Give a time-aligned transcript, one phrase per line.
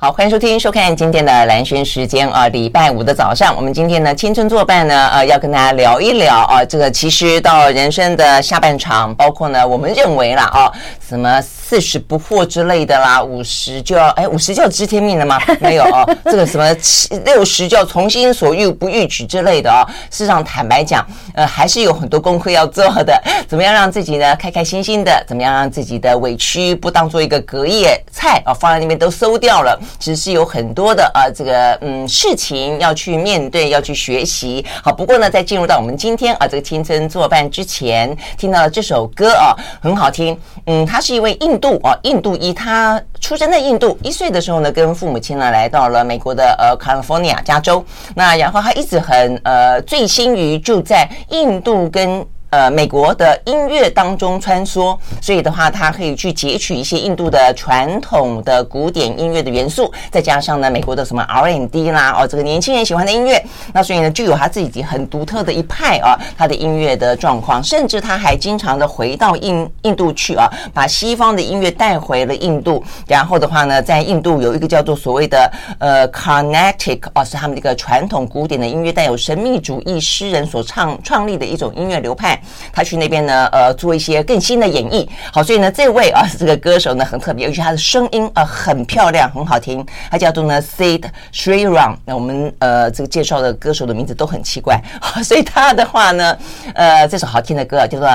[0.00, 10.72] 好，欢迎收听、收看今天的兰轩时间啊，礼拜五的早上，我们今天呢，青春作伴呢，呃，要跟大家聊一聊啊，这个其实到人生的下半场，包括呢，我们认为啦，啊，
[11.08, 15.36] 什么四十不惑之类的啦，五十就要，哎，五十就要知天命了吗？
[15.58, 23.20] 没有啊，这个什么七六十就要从心所欲不逾矩之类的啊，事实上，坦白讲，呃，还是有很多功课要做的。
[23.48, 25.24] 怎么样让自己呢，开开心心的？
[25.26, 29.76] 怎么样让自己的委屈不当做一个隔夜菜啊，放在那边都馊掉了？
[29.98, 34.64] 其实是有很多的呃，这个嗯事情要去面对，要去学习。
[34.82, 40.38] 好，不过呢，在进入到我们今天啊这个青春作伴之前，听到了这首歌啊，很好听。
[40.66, 47.84] 嗯，他是一位印度啊，印度裔，他出生在印度，一岁的时候呢，跟父母亲呢来到了美国的呃 California 加州。
[48.14, 52.26] 那然后他一直很呃醉心于住在印度跟。
[52.50, 82.37] 呃，美国的音乐当中穿梭，所以的话，他可以去截取一些印度的传统的古典音乐的元素，再加上呢，美国的什么 rnd 啦，哦，这个年轻人喜欢的音乐，那所以呢，就有他自己很独特的一派啊，他的音乐的状况，甚至他还经常的回到印印度去啊，把西方的音乐带回了印度，然后的话呢，在印度有一个叫做所谓的呃 Carnatic 哦，是他们这个传统古典的音乐，带有神秘主义诗人所创创立的一种音乐流派。
[82.72, 85.08] 他去那边呢，呃，做一些更新的演绎。
[85.32, 89.84] 好，所以呢，这位啊，这个歌手呢很特别，尤其他的声音啊很漂亮，很好听。
[90.10, 91.96] 他叫做呢 Sid Sriram。
[92.04, 94.80] 那我们呃这个介绍的歌手的名字都很奇怪，
[95.24, 96.36] 所以他的话呢，
[96.74, 98.08] 呃，这首好听的歌叫做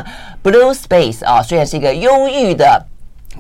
[0.44, 2.85] Blue Space 啊，虽然是一个忧郁的。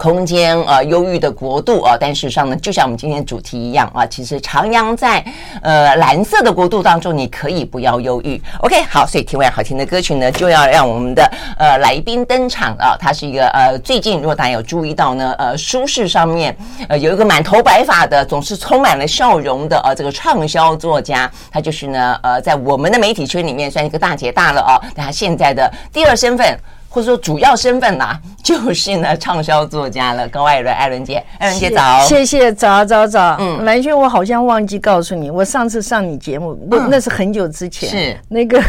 [0.03, 5.23] 空间啊，忧郁的国度啊，但事实上呢，就像我们今天主题一样啊，其实徜徉在
[5.61, 8.41] 呃蓝色的国度当中，你可以不要忧郁。
[8.59, 11.23] OK，好，所以听完好听的歌曲呢，就要让我们的
[11.57, 12.97] 呃来宾登场啊。
[12.99, 16.53] 他是一个呃，最近如果大家有注意到呢，呃，书市上面
[16.89, 24.75] 呃有一个满头白发的，总是充满了笑容的啊，这个畅销作家，他就是呢呃，在我们的媒体圈里面算一个大姐大了啊。
[24.93, 26.59] 但他现在的第二身份。
[26.93, 38.17] 或者说主要身份呐， 就是呢畅销作家了，高爱伦，艾伦姐，爱伦姐早，谢谢早早早，嗯，蓝轩，我好像忘记告诉你，我上次上你节目，不，那是很久之前，是。
[38.29, 38.61] 那个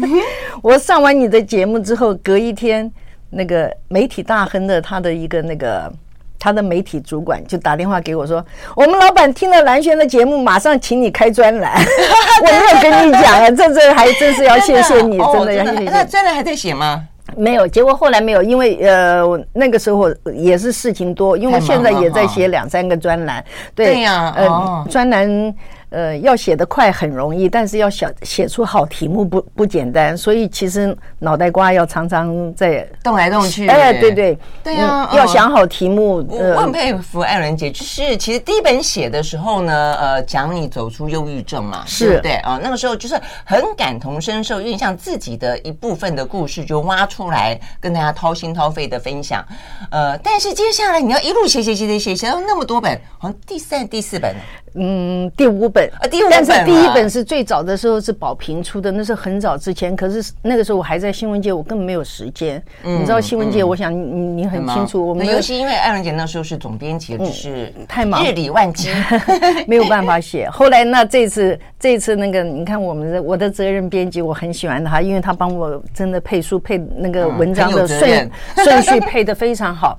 [0.62, 2.90] 我上完你的节目之后，隔一天，
[3.28, 5.92] 那个媒体大亨的他的一个那个
[6.38, 8.42] 他的媒体主管就打电话给我说，
[8.74, 11.74] 我们老板听了蓝轩的节目，马上请你开专栏，
[12.40, 17.06] 我没有跟你讲啊，这这还真是要谢谢你，真的要谢谢你，那专栏还在写吗？
[17.34, 19.22] 没有，结果后来没有，因为呃
[19.52, 23.44] 那个时候也是事情多，因为现在也在写两三个专栏，
[23.74, 25.54] 对，对呀，呃，专栏。
[25.90, 33.68] 呃，要写得快很容易，但是要写写出好题目不不简单，所以其实脑袋瓜要常常在动来动去。
[33.68, 36.26] 哎，对对对啊，要想好题目。
[36.28, 49.44] 我很佩服艾伦姐，就是其实第一本写的时候呢，呃，讲你走出忧郁症嘛，是对啊，那个时候就是很感同身受，有点像自己的一部分的故事就挖出来跟大家掏心掏肺的分享。
[49.90, 54.34] 呃，但是接下来你要一路写写写写写写到那么多本，好像第三、第四本。
[54.78, 59.96] 嗯，第五本啊，第五本，但是第一本是最早的时候是宝瓶出的，那是很早之前。
[59.96, 62.62] 可是那个时候我还在新闻界，我根本没有时间。
[62.82, 68.90] 你知道新闻界，我想你你很清楚，我们尤其因为艾伦姐那时候是总编辑，就是太忙，日理万机，
[69.66, 70.48] 没有办法写。
[70.50, 78.30] 后来那这次这次那个，你看我们的我的责任编辑，我很喜欢他，因为他帮我真的配书配那个文章的顺
[78.62, 79.98] 顺序配的非常好。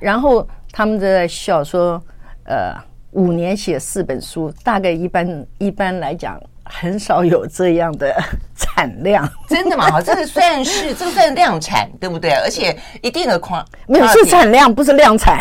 [0.00, 2.02] 然后他们在笑说，
[2.44, 2.87] 呃。
[3.12, 8.14] 五年写四本书，大概一般一般来讲，很少有这样的
[8.54, 9.28] 产量。
[9.48, 9.90] 真的吗？
[9.90, 12.32] 好，这个算是这个算量产，对不对？
[12.32, 15.38] 而且一定的框，没有是产量，不是量产。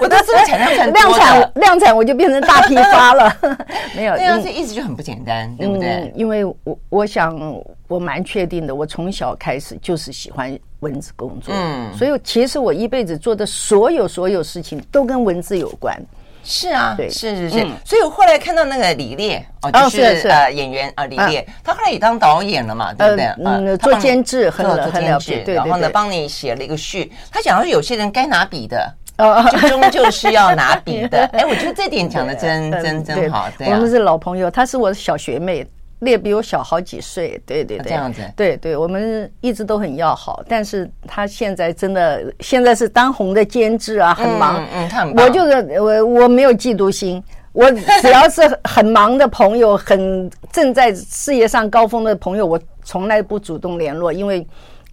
[0.00, 3.36] 我的这个产量产量产量产，我就变成大批发了。
[3.94, 5.88] 没有，这样这意思就很不简单，对不对？
[5.88, 15.96] 嗯，因为我我想我蛮确定的，我从小开始就是喜欢文字工作，嗯，所以其实我一辈子做的所有所有事情都跟文字有关。
[16.44, 23.26] 是啊，对，是是是，所以我后来看到那个李烈哦，就是呃演员啊李烈，他后来也当导演了嘛，对不对？
[23.44, 27.12] 嗯，做监制，很做监制，然后呢帮你写了一个序。
[27.30, 31.24] 他讲说有些人该拿笔的哦，就终究是要拿笔的。
[31.32, 33.48] 哎，我觉得这点讲的真真真好。
[33.60, 35.66] 我们是老朋友，她是我的小学妹。
[36.02, 40.42] 列比我小好几岁，对对对，这样子，对对，我们一直都很要好。
[40.48, 44.66] 但是他现在真的现在是当红的监制啊，很忙。
[44.74, 45.24] 嗯，他很忙。
[45.24, 47.22] 我就是我，我没有嫉妒心。
[47.52, 54.44] 我只要是很忙的朋友，很正在事业上高峰的朋友，我从来不主动联络，因为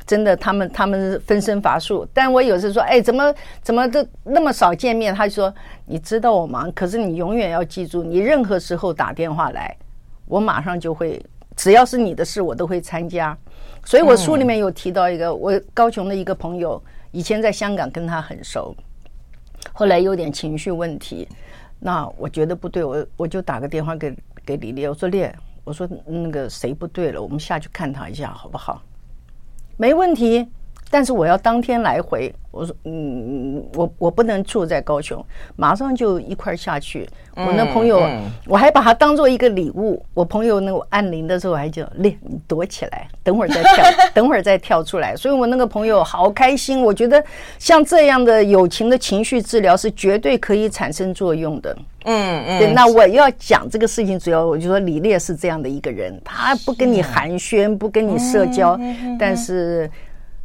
[0.06, 2.06] 真的他们他们分身乏术。
[2.14, 3.34] 但我有时说，哎，怎么
[3.64, 5.16] 怎么都那么少见面？
[5.16, 5.52] 他就说，
[5.86, 9.76] 你知道我忙，可是你永远要记住，你任何时候打电话来。
[10.30, 11.20] 我马上就会，
[11.58, 13.36] 只要是你的事，我都会参加。
[13.84, 16.82] 所以我书里面有提到一个，我高雄的一个朋友，
[17.12, 18.76] 以前在香港跟他很熟，
[19.74, 21.28] 后来有点情绪问题，
[21.80, 24.16] 那我觉得不对，我我就打个电话给
[24.46, 28.84] 给李烈，我说烈，我说那个谁不对了，我们下去看他一下好不好？
[29.78, 30.48] 没问题。
[30.90, 35.24] 但是我要当天来回，我说，嗯，我我不能住在高雄，
[35.56, 37.08] 马上就一块儿下去。
[37.36, 38.02] 我那朋友，
[38.48, 40.04] 我还把它当做一个礼物。
[40.14, 45.16] 我朋友那个按铃的时候，还叫练，你躲起来，等会儿再跳， 等会儿再跳出来。
[45.16, 46.82] 所以我那个朋友好开心。
[46.82, 47.24] 我觉得
[47.58, 51.78] 像这样的友情的情绪治疗是绝对可以产生作用的。
[52.06, 52.74] 嗯嗯，对。
[52.74, 58.78] 那我要讲这个事情，主要我就说李烈是这样的一个人，他不跟你寒暄，不跟你社交，
[59.20, 59.90] 但是。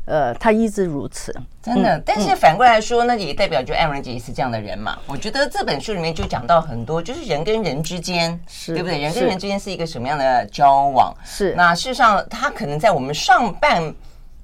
[0.06, 1.98] 呃，他一直如此，真的。
[2.04, 4.98] 但是反过来说，那也代表就艾文姐也是这样的人嘛。
[5.06, 8.98] 我觉得这本书里面就讲到很多，就是人跟人之间，是对不对？
[8.98, 11.14] 人跟人之间是一个什么样的交往？
[11.24, 11.54] 是。
[11.56, 13.94] 那事实上，他可能在我们上半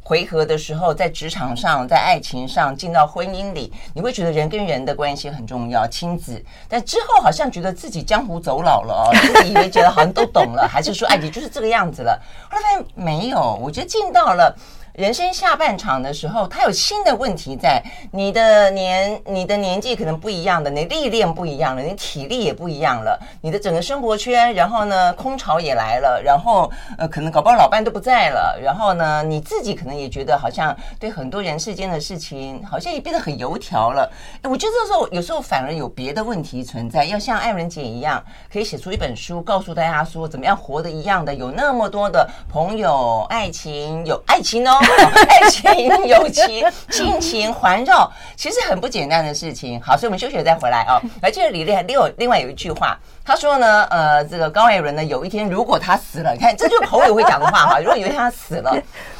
[0.03, 6.43] 回合的时候，在职场上，在爱情上，进到婚姻里，你会觉得人跟人的关系很重要，亲子。
[6.71, 12.19] 但之后好像觉得自己江湖走老了哦，自己以为觉得好像都懂了，还是说，哎，你就是这个样子了？
[12.49, 14.57] 后来发现没有，我觉得进到了。
[15.01, 17.83] 人生下半场的时候，他有新的问题在。
[18.13, 34.07] 你的年，你的年纪可能不一样的，你历练不一样了，你体力也不一样了，你的整个生活圈，然后呢，空巢也来了，然后呃，可能搞不好老伴都不在了，然后呢，你自己可能也觉得好像对很多人世间的事情，好像也变得很油条了。
[34.43, 44.79] 我觉得这时候有时候反而有别的问题存在，要像艾伦姐一样，可以写出一本书，告诉大家说怎么样活得一样的，有那么多的朋友，爱情有爱情哦。
[45.29, 49.81] 爱情、友情、亲情环绕，其实很不简单的事情。
[49.81, 51.01] 好，所以我们休息了再回来哦。
[51.23, 57.79] 来，这里还另另外有一句话，他说呢，呃，这个高艾伦呢，有一天如果他死了，你看，这就是朋友会讲的话哈。
[57.79, 58.77] 如果有一天他死了，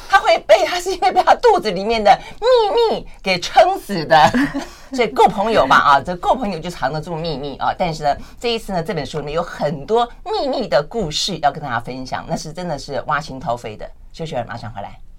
[0.09, 4.31] 他会被他是因为被他肚子里面的秘密给撑死的。
[4.93, 7.73] 所以够朋友吧啊，这够朋友就藏得住秘密啊。
[7.77, 13.89] 但是呢，这一次呢，这本书里面有很多秘密的故事要跟大家分享，那是真的是挖心掏肺的。
[14.11, 15.10] 休息了，马上回来。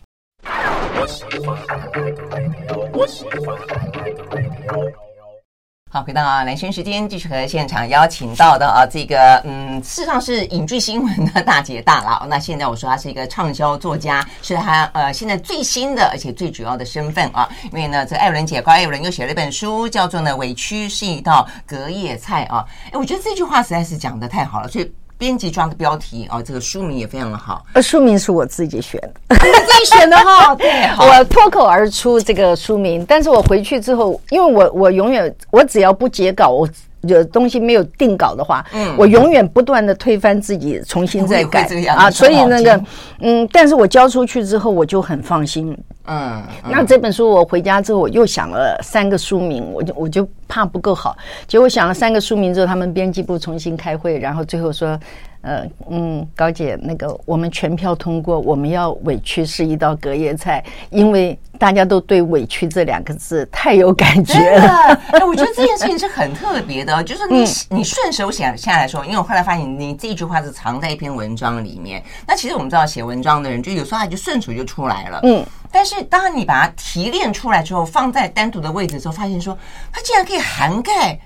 [5.90, 12.24] 好，回到啊，兰萱时间，继续和现场邀请到的啊，这个嗯，事实上是影剧新闻的大姐大佬。
[12.30, 17.46] 那现在我说他是一个畅销作家，是他呃现在最新的而且最主要的身份啊。
[17.64, 22.64] 因为呢，这艾伦姐高艾伦又写了一本书，叫做呢《委屈是一道隔夜菜》啊。
[22.86, 24.90] 哎，我觉得这句话实在是讲得太好了，所以。
[25.22, 27.64] 编辑抓的标题哦，这个书名也非常的好。
[27.74, 30.52] 呃，书名是我自己选的， 自己选的哈。
[30.58, 36.68] 对，我脱口而出这个书名，但是我回去之后，因为我我永远我只要不截稿，我
[37.02, 42.10] 有东西没有定稿的话，嗯，我永远不断的推翻自己，重新再改啊。
[42.10, 42.84] 所以那个
[43.20, 45.78] 嗯，但是我交出去之后，我就很放心。
[46.06, 51.16] 嗯，那这本书我回家之后，我又想了三个书名，我就我就怕不够好，
[51.46, 55.00] 结果想了三个书名之后，他们编辑部重新开会，然后最后说。
[55.44, 64.96] 呃嗯，高姐，那个我们全票通过，我们要委屈是一道隔夜菜，因为大家都对“委屈”这两个字太有感觉了。
[65.10, 67.44] 哎，我觉得这件事情是很特别的，就是你
[67.78, 72.00] 你顺手写下来说，因为我后来发现你这句话是藏在一篇文章里面。
[72.24, 75.18] 那其实我们知道写文章的人，就有时候他就顺手就出来了。
[75.24, 79.58] 嗯，但是当你把它提炼出来之后，放在单独的位置之后，发现说
[79.90, 81.18] 它竟然可以涵盖。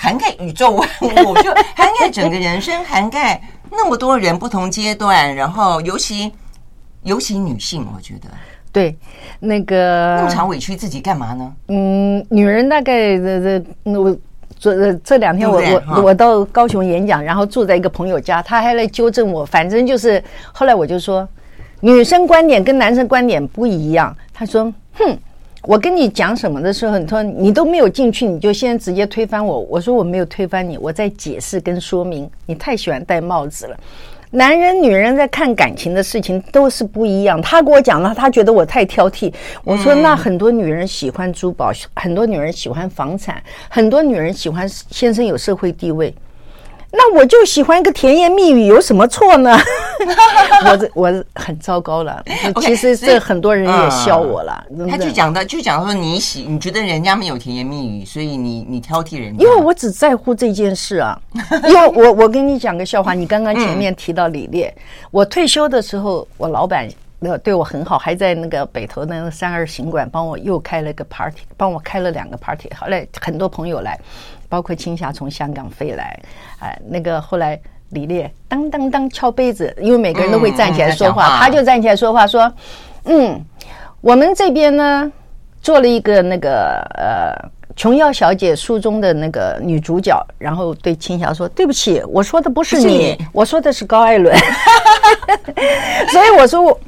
[0.00, 6.32] 涵盖宇宙万物，就涵盖整个人生，涵盖那么多人不同阶段，然后尤其
[7.02, 8.28] 尤其女性，我觉得
[8.70, 8.96] 对
[9.40, 11.52] 那个那么常委屈自己干嘛呢？
[11.66, 14.16] 嗯，女人大概这这我
[14.56, 21.28] 这这两天我我我到高雄演讲，然后住在一个朋友家，他还来纠正我，反正就是后来我就说，
[21.80, 25.18] 女生观点跟男生观点不一样，他说哼。
[25.62, 29.60] 我跟你讲什么的时候，你说你都没有进去，你就先直接推翻我。
[29.68, 32.30] 我说我没有推翻你，我在解释跟说明。
[32.46, 33.76] 你太喜欢戴帽子了。
[34.30, 37.42] 男人、女人在看感情的事情都是不一样。
[37.42, 39.30] 他跟我讲了，他觉得我太挑剔。
[39.64, 46.14] 我说，那很多女人喜欢珠宝，很多女人喜欢房产，很多女人喜欢先生有社会地位。
[46.90, 49.54] 那我就喜欢一个甜言蜜语，有什么错呢？
[50.64, 52.24] 我这我很糟糕了。
[52.62, 54.64] 其实这很多人也笑我了。
[54.88, 59.44] 他就讲到，就讲说你喜，你觉得人家没有甜言蜜语，所以你你挑剔人家。
[59.44, 61.20] 因为我只在乎这件事啊。
[61.68, 64.74] 因为我我跟你讲个笑话，你刚刚前面提到李烈，
[65.10, 72.70] 我退休的时候，我老板那对我很好，还在那个北投那个三二行馆帮我又开了个 party，帮我开了两个 party。
[72.74, 74.00] 后来很多朋友来。
[74.48, 76.18] 包括青霞从香港飞来，
[76.60, 82.52] 哎，那个后来李烈当当当敲杯子，因为每个人都会站起来说话，嗯嗯、他就站起来说话说
[83.04, 83.38] ：“嗯，
[84.00, 85.12] 我们这边呢
[85.60, 94.36] 做了一个那个呃琼瑶小姐书中的那个女主角，然后对青霞说：‘对不起，我说的不是你，我说的是高艾伦。
[96.10, 96.80] ’所以我说我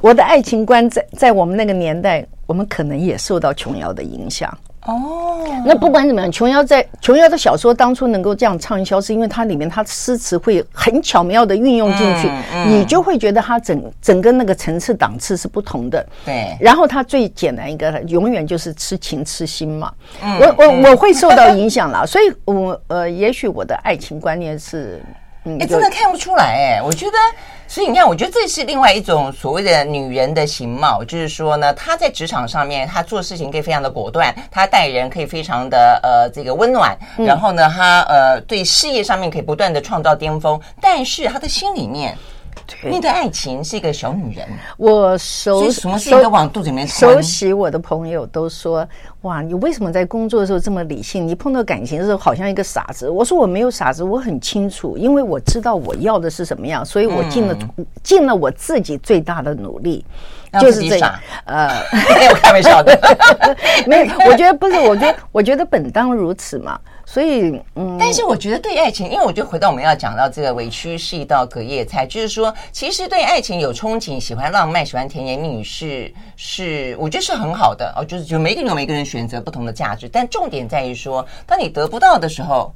[0.00, 4.56] 我的爱情观在在我们那个年代，我们可能也受到琼瑶的影响。”
[4.88, 16.06] 哦，那不管怎么样，琼瑶在琼瑶的小说当初能够这样畅销，是因为它里面它诗词会很巧妙的运用进去，嗯嗯、你就会觉得它整整个那个层次档次是不同的。
[16.24, 19.92] 对，然后它最简单一个，永远就是痴情痴心嘛。
[20.24, 25.02] 嗯、我我我会受到影响了，所以我呃，也许我的爱情观念是。
[25.60, 27.16] 哎，真的看不出来哎，我觉得，
[27.66, 42.16] 所以你看，我觉得这是另外一种所谓的女人的形貌，就是说呢，她在职场上面，她做事情可以非常的果断，她待人可以非常的呃这个温暖，然后呢，她呃对事业上面可以不断的创造巅峰，但是她的心里面。
[42.84, 44.46] 面对爱情是一个小女人，
[44.76, 47.12] 我熟什么事情都往肚子里面熟。
[47.12, 48.86] 熟悉我的朋友都说
[49.22, 51.26] ：“哇，你为什么在工作的时候这么理性？
[51.26, 60.04] 你碰到感情的时候好像一个傻子。”我说：“我没有傻子，我很清楚，因为我知道我要的是什么样，所以我尽了、嗯、尽了我自己最大的努力，
[60.60, 61.14] 就是这样。
[61.44, 61.68] 呃，
[62.14, 62.98] 没有开玩笑的，
[63.86, 64.14] 没有。
[64.30, 66.78] 我觉得不是，我觉得我觉得本当如此嘛。”
[67.10, 78.04] 所以，嗯，但是我觉得对爱情，因为我就回到我们要讲到这个委屈是一道隔夜菜，就是说，其实对爱情有憧憬，喜欢浪漫，喜欢甜言蜜语是是，我觉得是很好的哦。
[78.04, 82.74] 就是就每个人有每个人选择不同的价值，但重点在于说，当你得不到的时候，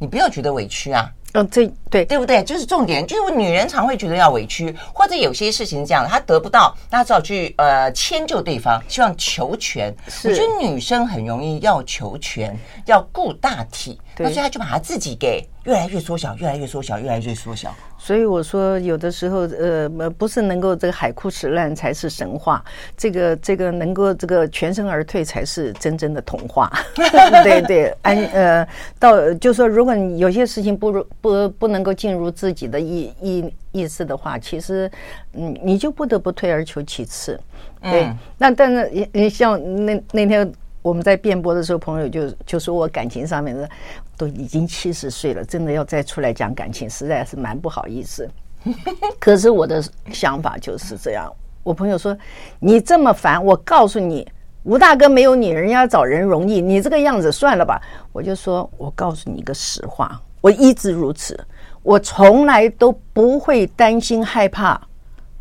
[0.00, 1.08] 你不要觉得委屈啊。
[1.34, 2.42] 嗯，这对对不对？
[2.42, 9.94] 就是重点，就是女人常会觉得要委屈，或者有些事情是这样，她得不到，那只好去呃迁就对方，希望求全。
[10.24, 12.56] 我觉得女生很容易要求全，
[12.86, 17.74] 要顾大体，对那所以她就把她自己给越来越缩小，越来越缩小，越来越缩小。
[18.00, 22.64] 所以我说，有的时候，呃，不是能够这个海枯石烂才是神话，
[22.96, 26.70] 这个这个能够这个全身而退才是真正的童话。
[27.42, 28.66] 对对，安呃，
[29.00, 34.90] 到就说，如果你有些事情不如不不能够进入自己的意意意识的话，其实
[35.32, 37.38] 嗯，你就不得不退而求其次。
[37.82, 40.52] 对，嗯、那但是你你像那那天。
[40.80, 43.68] 我们在辩驳的时候，朋友就就说我感情上面的
[44.16, 48.30] 都已经七十岁了，真的要再出来讲感情，实在是蛮不好意思。
[49.18, 49.82] 可是我的
[50.12, 51.30] 想法就是这样。
[51.62, 52.16] 我朋友说
[52.60, 54.26] 你这么烦，我告诉你，
[54.62, 56.60] 吴大哥没有你，人家找人容易。
[56.60, 57.82] 你这个样子算了吧。
[58.12, 61.38] 我就说，我告诉你一个实话，我一直如此，
[61.82, 64.80] 我从来都不会担心害怕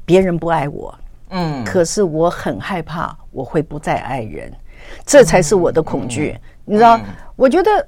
[0.06, 0.98] 别人不爱我。
[1.30, 4.52] 嗯，可是我很害怕我会不再爱人。
[5.06, 7.00] 这才是我的恐惧，你知道？
[7.36, 7.86] 我觉得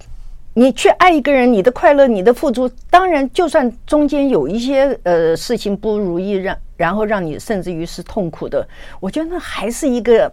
[0.53, 8.67] 你去爱一个人，你的快乐，你的付出，当然，就算中间有一些呃事情不如意，让然后让你甚至于是痛苦的，
[8.99, 10.29] 我觉得那还是一个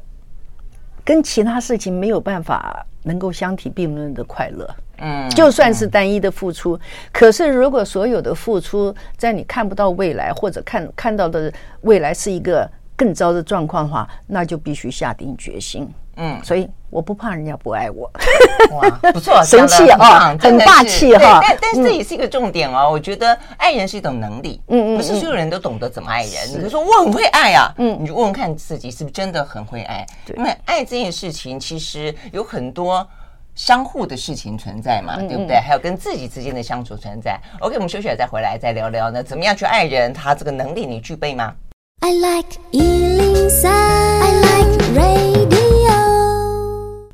[1.05, 4.69] 跟其他事情没有办法能够相提并论的快乐。
[4.99, 6.79] 嗯，就算是单一的付出，
[7.13, 15.89] 可是如果所有的付出在你看不到未来，或者看看到的未来是一个更糟的状况的话，那就必须下定决心。
[16.19, 18.11] 嗯，所以我不怕人家不爱我。
[18.71, 21.41] 哇，不错， 神气啊，很霸气哈。
[21.43, 22.91] 但但是这也是一个重点哦。
[22.91, 26.33] 我觉得爱人是一种能力，嗯嗯，不是所有人都懂得怎么爱人。
[26.57, 30.07] 你就说我很会爱啊，嗯，你就问问看自己是不是真的很会爱。
[30.35, 33.07] 因为爱这件事情其实有很多
[33.57, 35.57] 相互的事情存在嘛，对不对？
[35.57, 37.41] 还有跟自己之间的相处存在。
[37.61, 40.13] OK，我们休息了再回来再聊聊呢，怎么样去爱人？
[40.13, 41.55] 他这个能力你具备吗
[42.01, 45.57] ？I like 103, I like radio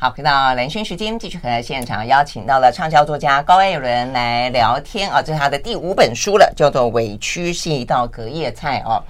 [0.01, 9.01] 好，回到蓝轩时间，继续和现场邀请到了畅销作家高艾伦来聊天啊，这是他的第五本书了，叫做《委屈是一道隔夜菜》哦。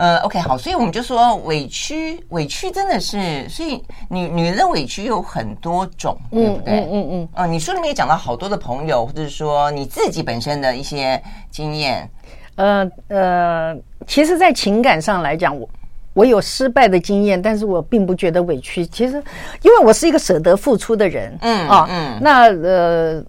[0.00, 6.72] 呃，OK，好，所以我们就说委屈，委屈真的是，所以女女人的委屈有很多种，对不对？
[6.72, 7.28] 嗯嗯嗯。
[7.34, 12.08] 嗯，你书里面也讲到好多的朋友，或者是说你自己本身的一些经验。
[12.54, 13.76] 呃呃，
[14.06, 15.68] 其实，在情感上来讲，我
[16.14, 18.86] 我有失败的经验，但是我并不觉得委屈。
[18.86, 19.22] 其实，
[19.60, 23.22] 因为我是一个舍得付出的人，嗯啊，嗯，那呃，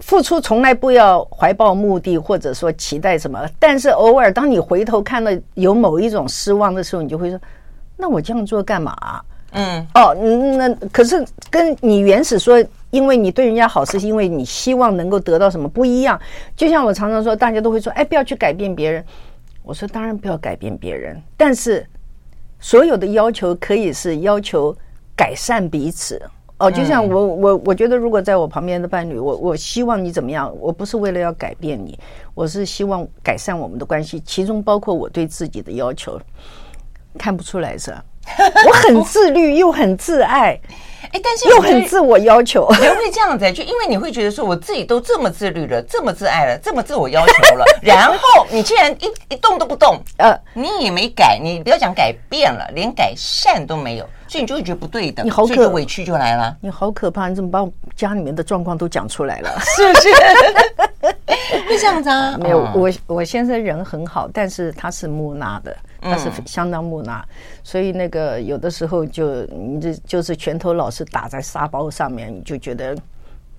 [0.00, 3.44] 付出从来不要怀抱目的，或者说期待什么。
[3.58, 7.40] 但是偶尔，当你回头看到有某一种失望的时候，你就会说
[7.96, 8.96] ：“那我这样做干嘛？”
[9.52, 16.20] 嗯，哦，那可是跟你原始说，因为你对人家好，是因为你希望能够得到什么不一样。
[16.54, 19.04] 就像我常常说，大家都会说：“哎，不要去改变别人。”
[19.64, 21.84] 我说：“当然不要改变别人，但是
[22.60, 24.76] 所有的要求可以是要求
[25.16, 26.22] 改善彼此。”
[26.58, 30.52] 哦，就像我我我觉得，如果在我旁边的伴侣，我我希望你怎么样？
[30.60, 31.96] 我不是为了要改变你，
[32.34, 36.20] 我是希望改善我们的关系，其中包括我对自己的要求。
[37.16, 38.04] 看不出来是吧？
[38.66, 40.58] 我很自律又很自爱，
[41.12, 42.68] 哎，但是又很自我要求。
[42.80, 59.58] 人会这样子，就因为你会觉得说，我自己都这么自律了，这么自爱了，这么自我要求了，然后你竟然一一动都不动，呃，你也没改，你不要讲改变了，连改善都没有，所以你就会觉得不对的，你好可委屈就来了，你好可怕，你怎么把我家里面的状况都讲出来了？
[59.76, 60.08] 是不是？
[61.68, 62.36] 会这样子啊？
[62.40, 65.76] 没有，我我先生人很好，但是他是木讷的。
[66.00, 67.24] 他是相当木讷，
[67.64, 72.96] 所以那个有的时候就你这就是拳头老是打在沙包上面，你就觉得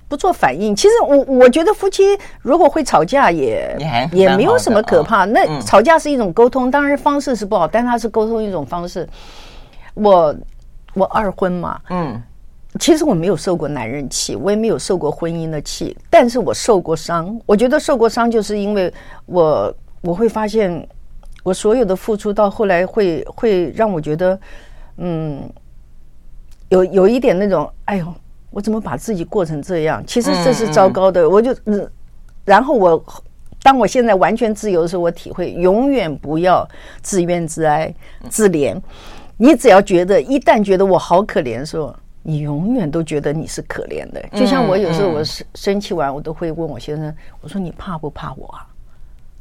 [0.07, 0.73] 不做反应。
[0.73, 3.75] 其实我我觉得夫妻如果会吵架也
[4.13, 5.25] 也没有什么可怕。
[5.25, 9.05] 那吵架是一种沟通，当然方式是不好，但它是沟通一种方式。
[9.95, 10.33] 我
[10.93, 12.23] 我二婚嘛，嗯，
[12.77, 17.39] 其实我没有受过男人气，我也没有受过婚姻的气，但是我受过伤。
[17.45, 18.93] 我觉得受过伤就是因为
[19.25, 20.87] 我我会发现。
[21.41, 24.37] 我所有的付出到后来会会让我觉得，
[24.97, 25.49] 嗯，
[26.67, 28.13] 有有一点那种，哎呦，
[28.51, 30.03] 我怎么把自己过成这样？
[30.05, 31.27] 其实这是糟糕的。
[31.27, 31.89] 我就嗯，
[32.43, 33.01] 然后我
[33.63, 36.67] 当我现在完全自由的时候，我体会永远不要
[37.01, 37.91] 自怨自哀、
[38.29, 38.77] 自怜。
[39.37, 44.23] 你只要觉得，一旦觉得我好可怜的时候，你永远都觉得你是可怜的。
[44.33, 48.67] 就像我有时候我生生气完，我都会问我先生，我说你怕不怕我啊？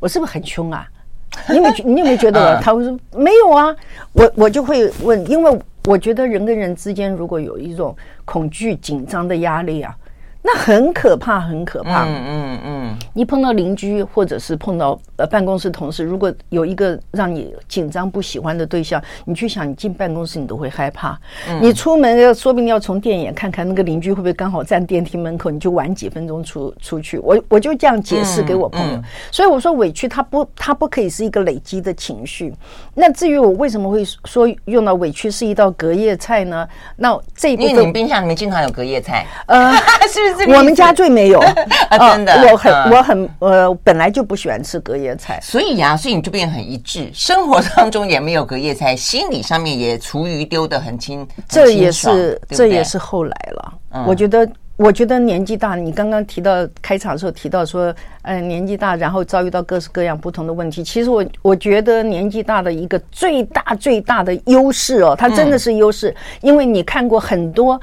[0.00, 0.88] 我是不是很凶啊？
[1.49, 2.60] 你有没有你有没有觉得？
[2.60, 3.75] 他会说没有啊，
[4.12, 9.97] 我我就会问，因为我觉得人跟人之间如果有一种恐惧、紧张的压力啊。
[10.41, 12.05] 那很可怕，很可怕。
[12.05, 21.19] 嗯嗯嗯，你碰到邻居，或者是碰到呃办公室同事，如果有一个让你紧张、不喜欢的对象，你去想，你进办公室你都会害怕。
[21.61, 27.19] 你出门要说不定要从电眼看看那个邻居会不会刚好站电梯门口，你就晚几分钟出出去。
[27.19, 32.55] 我我就这样解释给我朋友，所以我说委屈它不它不可以是一个累积的情绪。
[32.95, 36.67] 那至于我为什么会说用到委屈是一道隔夜菜呢？
[36.97, 39.75] 那这一部分，因为你们冰箱里面经常有隔夜菜，呃，
[40.09, 40.27] 是。
[40.56, 41.38] 我们家最没有。
[41.91, 54.04] 啊，真的，我很我很呃，本来就不喜欢吃隔夜菜，所以呀，所以你就变得很一致，生活当中也没有隔夜菜，心理上面也厨余丢的很轻，这也是这也是后来了。
[54.06, 67.80] 我觉得我觉得年纪大，你刚刚提到开场的时候提到说，呃，年纪大然后遭遇到各式各样不同的问题，其实我我觉得年纪大的一个最大最大的优势哦，它真的是优势，因为你看过很多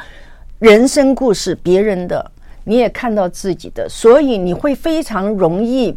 [0.59, 2.31] 人生故事，别人的。
[2.65, 5.95] 你也看到自己的，所以你会非常容易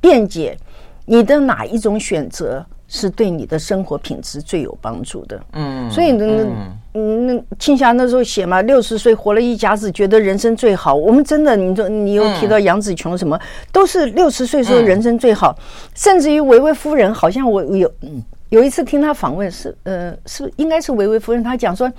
[0.00, 0.56] 辩解
[1.04, 5.40] 你的哪一种选择是对你的生活品质最有帮助的。
[5.52, 6.46] 嗯，所以那
[6.94, 10.94] 嗯，那青霞那时候写嘛，六十岁活了一甲子，觉得人生最好。
[10.94, 13.38] 我们真的，你说你又提到杨紫琼什么，
[13.72, 15.58] 都是六十岁时候人生最好，
[15.94, 17.92] 甚至于维维夫人，好像我有
[18.50, 21.92] 有一次听她访问，是呃，是应该是维维夫人，她讲说。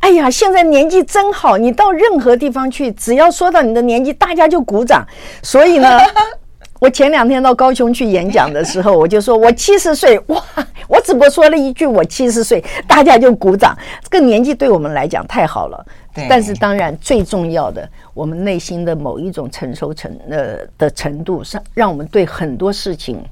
[0.00, 1.56] 哎呀，现在年纪真好！
[1.56, 5.06] 你到任何地方去，只要说到你的年纪，大家就鼓掌。
[5.42, 6.00] 所以呢，
[6.80, 10.42] 我前两天到高雄去演讲的时候，我就说我七十岁，哇！
[10.88, 13.76] 我只不过说了一句我七十岁，大家就鼓掌。
[14.02, 15.86] 这个年纪对我们来讲太好了。
[16.14, 16.26] 对。
[16.28, 23.22] 但是当然最重要的，我们内心的某一种成熟程呃的程度，上让我们对很多事情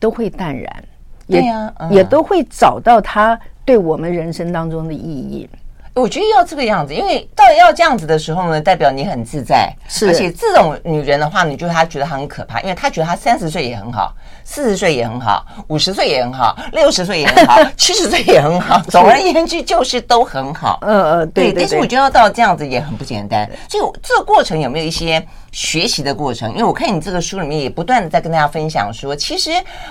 [0.00, 0.84] 都会淡然，
[1.26, 1.40] 也、
[1.78, 5.48] 嗯、也都会找到它对我们人生当中的意义。
[6.00, 9.70] 我觉得要这个样子，因为到底要这样子的时候呢，代表你很自在。
[9.88, 18.80] 是，而且这种女人的话，你就她觉得她很可怕，因为她觉得她三十岁也很好，四十岁也很好，五十岁也很好，六十岁也很好， 七十岁也很好。
[18.88, 20.78] 总而言之，就是都很好。
[20.82, 21.62] 嗯嗯，对对，对。
[21.62, 23.50] 但是我觉得要到这样子也很不简单。
[23.68, 26.50] 就这个过程有没有一些学习的过程？
[26.52, 29.50] 因为我看你这个书里面也不断的在跟大家分享说，其实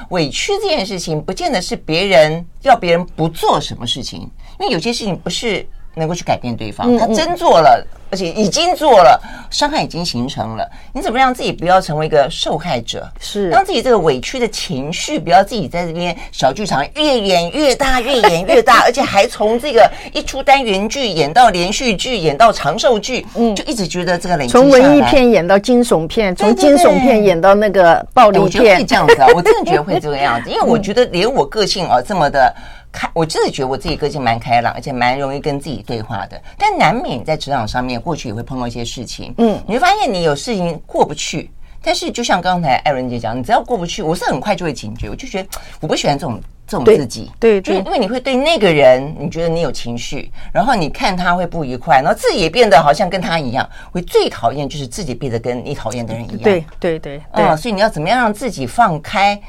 [0.10, 4.22] 委屈这件事情，不见得是别人要别人不做什么事情，
[4.60, 5.68] 因为有些事情不是。
[5.96, 10.70] 能够去改变对方，他真做了，而且已经做了，伤害已经形成了。
[10.94, 13.10] 你怎么让自己不要成为一个受害者？
[13.20, 32.56] 是让自己这个委屈的情绪不要自己在这边小剧场越演越大，越演越大， 而且还从这个一出单元剧演到连续剧，演到长寿剧，嗯，就一直觉得这个累积从文艺片演到惊悚片，从惊悚片演到那个暴力片，我觉得会这样子啊，我真的觉得会这个样子， 因为我觉得连我个性啊这么的。
[32.92, 36.42] 开，我真的觉得我自己个性蛮开朗，而且蛮容易跟自己对话的。
[36.58, 39.34] 但难免在职场上面，过去也会碰到一些事情。
[39.38, 41.52] 嗯，你会发现你有事情过不去。
[41.82, 45.10] 但是就像刚才艾伦姐讲，你只要过不去，我是很快就会警觉。
[45.10, 45.50] 我就觉得
[45.80, 47.32] 我不喜欢这种这种自己。
[47.40, 53.68] 对，对，对，因为你会对那个人，你觉得你有情绪，然后你看他会不愉快，然后自己也变得好像跟他一样。
[53.94, 56.42] 我最讨厌就是自己变得跟你讨厌的人一样。
[56.42, 59.42] 对对对，嗯，所以你要怎么样让自己放开？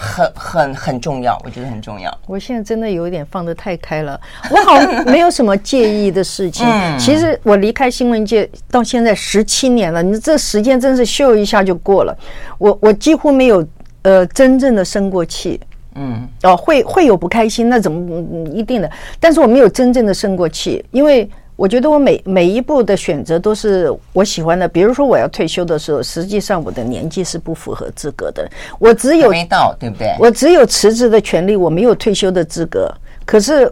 [0.00, 2.16] 很很很重要，我觉得很重要。
[2.28, 6.64] 我现在真的有一点放得太开了，我好像没有什么介意的事情。
[6.64, 12.16] 嗯、 其实我离开新闻界到现在十七年了，你这时间真是咻一下就过了。
[12.58, 13.66] 我我几乎没有
[14.02, 15.60] 呃真正的生过气，
[15.96, 18.88] 嗯，哦，会会有不开心，那怎么一定的？
[19.18, 21.28] 但是我没有真正的生过气，因为。
[21.58, 24.68] 我觉得我每每一步的选择都是我喜欢的。
[24.68, 28.48] 比如说我要退休的时候，实际上我的年纪是不符合资格的。
[28.78, 30.14] 我只有没到，对不对？
[30.20, 32.88] 我只有辞职的权利，我没有退休的资格。
[33.26, 33.68] 可是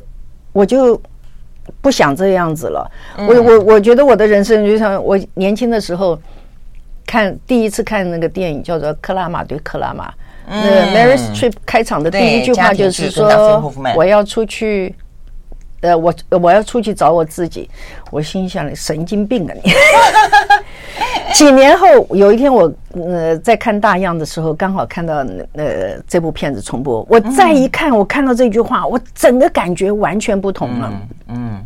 [0.53, 1.01] 我就
[1.81, 2.91] 不想这样子了。
[3.19, 6.19] 我我我觉得我的人生就像我年轻的时候
[7.07, 10.11] 看第一次看那个电影叫做《克拉玛对克拉玛》，
[10.49, 14.93] 那 Meryl Streep 开场的第一句话就是说：“我要出去。”
[15.87, 17.71] 呃，我我要出去找我自己，
[18.11, 19.71] 我心想：神经病啊你！
[21.33, 30.93] 几年后有一天我呃在看大样的时候，刚好看到呃这部片子重播，我再一看，我看到这句话，我整个感觉完全不同了。
[31.29, 31.61] 嗯，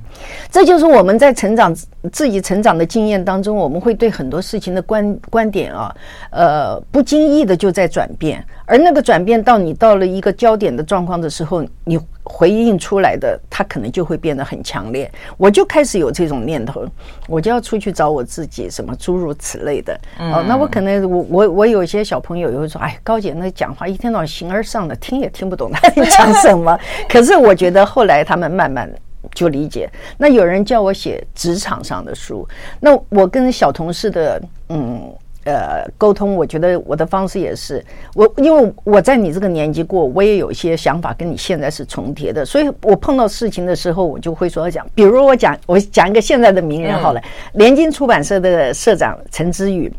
[0.50, 1.74] 这就是我们在成长
[2.12, 5.94] 自己成长的经验当中，我们会对很多事情的观观点啊，
[6.30, 11.98] 呃，不经意的就在转变，而那个转变到你到了一个焦点的状况的时候，你。
[12.32, 15.10] 回应出来的，他可能就会变得很强烈。
[15.36, 16.86] 我就开始有这种念头，
[17.26, 20.00] 我就要出去找我自己，什么诸如此类的。
[20.18, 26.78] 哦，那我可能我我我有一些小朋友也会说，哎，高姐那讲话一天到晚形而上的，听也听不懂她在讲什么。
[27.08, 28.88] 可是我觉得后来他们慢慢
[29.34, 29.90] 就理解。
[30.16, 35.12] 那有人叫我写职场上的书，那我跟小同事的嗯。
[35.52, 37.84] 呃，沟通，我觉得我的方式也是。
[38.14, 47.22] 我，因为我在你这个年纪过，我也有一些想法跟你现在是重叠的，所以我碰到事情的时候，我就会说讲，比如我讲，我讲一个现在的名人好了，
[47.54, 49.92] 联经出版社的社长陈之宇，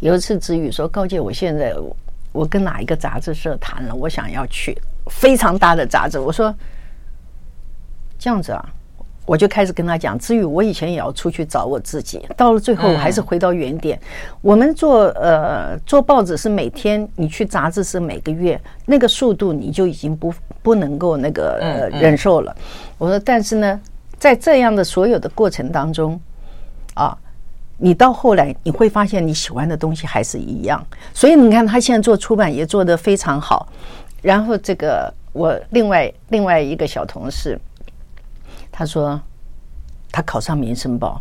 [0.00, 1.74] 有一次之宇说，告诫，我现在
[2.32, 6.54] 我跟哪一个杂志社谈了，我想要去非常大的杂志，我说
[8.18, 8.68] 这样子啊。
[9.28, 14.00] 我就开始跟他讲，至于我以前也要出去找我自己，到了最后我还是回到原点。
[14.40, 22.56] 我们做呃做报纸是每天，你去杂志是每个月，那个速度你就已经不不能够那个呃忍受了。
[22.96, 23.78] 我说，但是呢，
[24.18, 26.18] 在这样的所有的过程当中，
[26.94, 27.14] 啊，
[27.76, 30.82] 你到后来你会发现你喜欢的东西还是一样。
[31.12, 33.68] 所以你看他现在做出版也做得非常好。
[34.22, 37.60] 然后这个我另外另外一个小同事。
[38.78, 39.20] 他说，
[40.12, 41.20] 他考上《民生报》，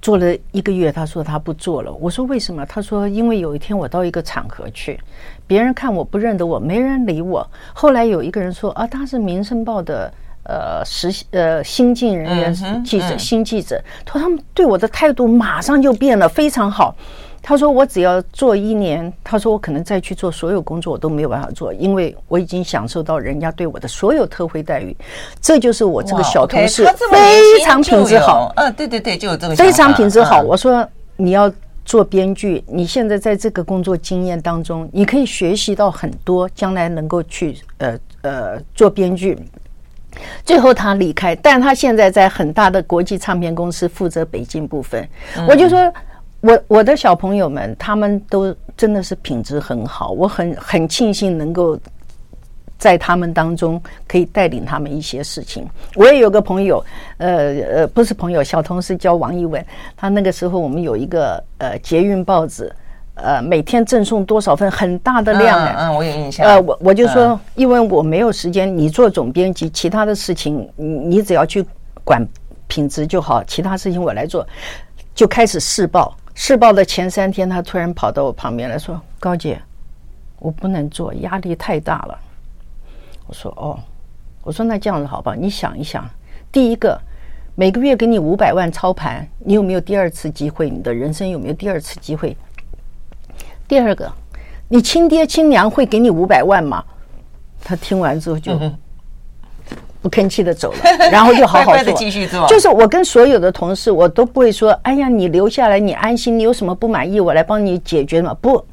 [0.00, 1.92] 做了一个月，他说他不做了。
[1.92, 2.64] 我说为什么？
[2.64, 4.98] 他说因为有一天我到一个场合去，
[5.46, 7.46] 别人看我不认得我，没人理我。
[7.74, 10.10] 后来有一个人说啊，他是《民生报》的
[10.44, 13.78] 呃实呃新进人员记者，新记者。
[14.06, 16.96] 他说他们对我的态度马上就变了，非常好。
[17.48, 24.96] 他说：“我只要做一年，他说我可能再去做所有工作，我都没有办法做，因为我已经享受到人家对我的所有特惠待遇。
[25.40, 28.52] 这就是我这个小同事非常品质好。
[28.56, 30.40] 嗯，对对对，就有这个非常品质好。
[30.40, 31.48] 我说你要
[31.84, 39.38] 做编剧，你现在在这个工作经验当中，你可以学习到很多，将来能够去呃呃做编剧。
[40.44, 45.08] 最后他离开，但他现在在很大的国际唱片公司负责北京部分。
[45.48, 45.78] 我就说。”
[46.46, 51.76] 我我的小朋友们，他们都真的是品质很好，我很很庆幸能够
[52.78, 55.66] 在他们当中可以带领他们一些事情。
[55.96, 56.84] 我也有个朋友，
[57.18, 59.64] 呃呃，不是朋友，小同事叫王一文，
[59.96, 62.72] 他那个时候我们有一个呃捷运报纸，
[63.14, 66.46] 呃每天赠送多少份很大的量的，嗯，我有印象。
[66.46, 71.66] 呃，我我就说，因为我没有时间，你做总编辑，其他的事情你你只要去
[72.04, 72.24] 管
[72.68, 74.46] 品质就好，其他事情我来做，
[75.12, 76.16] 就开始试报。
[76.38, 79.58] 试报的前三天，他突然跑到我旁边来说：“高姐，
[80.38, 82.18] 我不能做，压力太大了。”
[83.26, 83.80] 我说：“哦，
[84.42, 86.08] 我说那这样子好吧，你想一想，
[86.52, 87.00] 第一个，
[87.54, 90.68] 每个月给你五百万操盘，你有没有第二次机会？
[90.68, 92.36] 你的人生有没有第二次机会？
[93.66, 94.12] 第二个，
[94.68, 96.84] 你亲爹亲娘会给你五百万吗？
[97.64, 98.52] 他听完之后就
[100.06, 100.78] 不吭气的走了，
[101.10, 102.46] 然后就好好的继续做。
[102.46, 106.38] 就是我跟所有的同事，我都不会说：“哎呀，你留下来，你安心。
[106.38, 108.64] 你有什么不满意，我来帮你解决嘛。”不，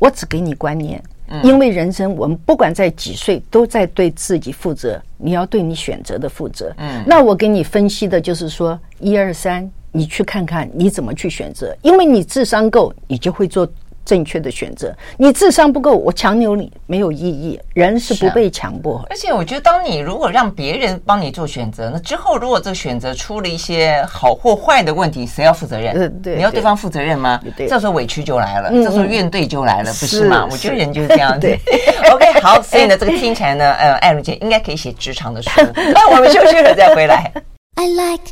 [0.00, 1.00] 我只给你观念。
[1.42, 5.00] 因为人生，我们不管在几岁，都在对自己负责。
[5.16, 6.72] 你要对你选择的负责。
[6.78, 11.74] 嗯，那我给你分析的就是说，一二三，你去看看你怎么去选择。
[11.82, 13.66] 因为你智商够，你就会做。
[14.04, 17.58] 正确的选择，你智商不够，我强扭你没有意义。
[17.72, 19.04] 人是不被强迫。
[19.10, 26.20] 而且我觉得，当你如果让别人帮你做选择，那之后如果这个选择出了一些好或坏的问题，谁要负责任？
[26.22, 27.40] 对，你要对方负责任吗？
[27.56, 30.46] 对，这时候委屈就来了，这时候怨怼就来了，不是吗？
[30.50, 31.48] 我觉得人就是这样子。
[32.12, 35.50] OK，好，所以呢，这个听起来呢，呃，艾伦姐应该可以写职场的书。
[35.74, 37.32] 那我们休息了再回来。
[37.76, 38.22] I like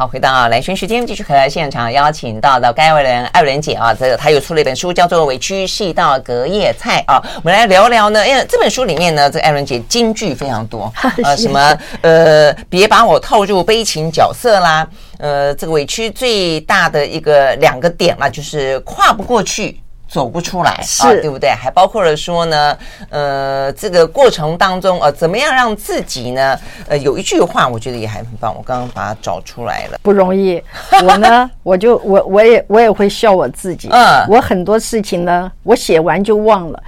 [0.00, 8.26] 好，回到啊，兰萱时间，继续和现场邀请到的该位人艾伦姐啊，这个她又出了一本书，叫做《委屈是一道隔夜菜》啊，我们来聊聊呢。
[8.26, 10.90] 因为这本书里面呢，这个艾伦姐金句非常多
[11.22, 19.78] 啊，什么呃，别把我套入悲情角色啦，呃，这个委屈最大的一个两个点嘛，就是跨不过去。
[20.10, 21.48] 走不出来是、啊，对不对？
[21.50, 22.76] 还包括了说呢，
[23.10, 26.58] 呃，这个过程当中，呃，怎么样让自己呢？
[26.88, 30.60] 呃，有一句话，我觉得也还很棒，我刚刚把它找出来了，不容易。
[31.06, 36.82] 我呢，我就我我也我也会笑我自己，嗯，我很多事情呢，我写完就忘了，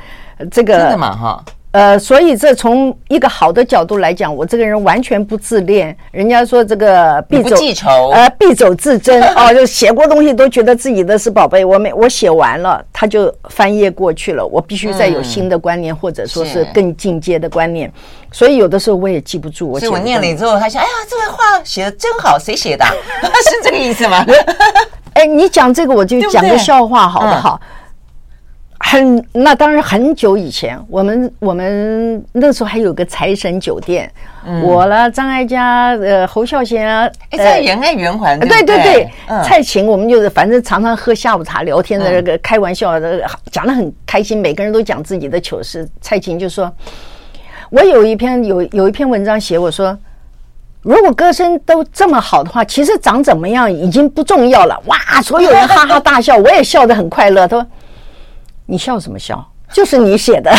[0.50, 1.16] 这个真的嘛？
[1.16, 1.44] 哈。
[1.72, 5.96] 呃，所以这从一个好的角度来讲，我这个人完全不自恋。
[6.10, 11.64] 人家说这个必走记仇，呃，必走自珍 哦，就写过东西都觉得自己的是宝贝。
[11.64, 14.46] 我没我写完了，他就翻页过去了。
[14.46, 17.90] 我必须再有新的观念，嗯、或者说是更进阶的观念。
[18.30, 19.70] 所以有的时候我也记不住。
[19.70, 22.84] 我所以我念了你之后，他想，哎呀，这个话写的真好，谁写的？
[23.48, 24.22] 是这个意思吗？
[25.14, 27.58] 哎，你讲这个，我就讲个笑话，好不好？
[27.62, 27.68] 嗯
[28.92, 34.12] 很，那当然很久以前，我们我们那时候还有个财神酒店，
[34.44, 45.88] 嗯、我了张艾嘉，呃侯孝贤啊，哎在仁爱圆环，对对对，嗯、蔡琴，我们就是反正常常喝下午茶聊天的那个开玩笑的，讲的很开心，每个人都讲自己的糗事。
[46.02, 46.70] 蔡琴就说
[47.72, 49.96] ：“我有一篇有有一篇文章写，我说
[50.82, 57.48] 如果歌声都这么好的话，其实长怎么样已经不重要了。”哇，所有人哈哈大笑，我也笑得很快乐。
[57.48, 57.66] 他说。
[58.66, 59.44] 你笑什么笑？
[59.72, 60.52] 就是你写的。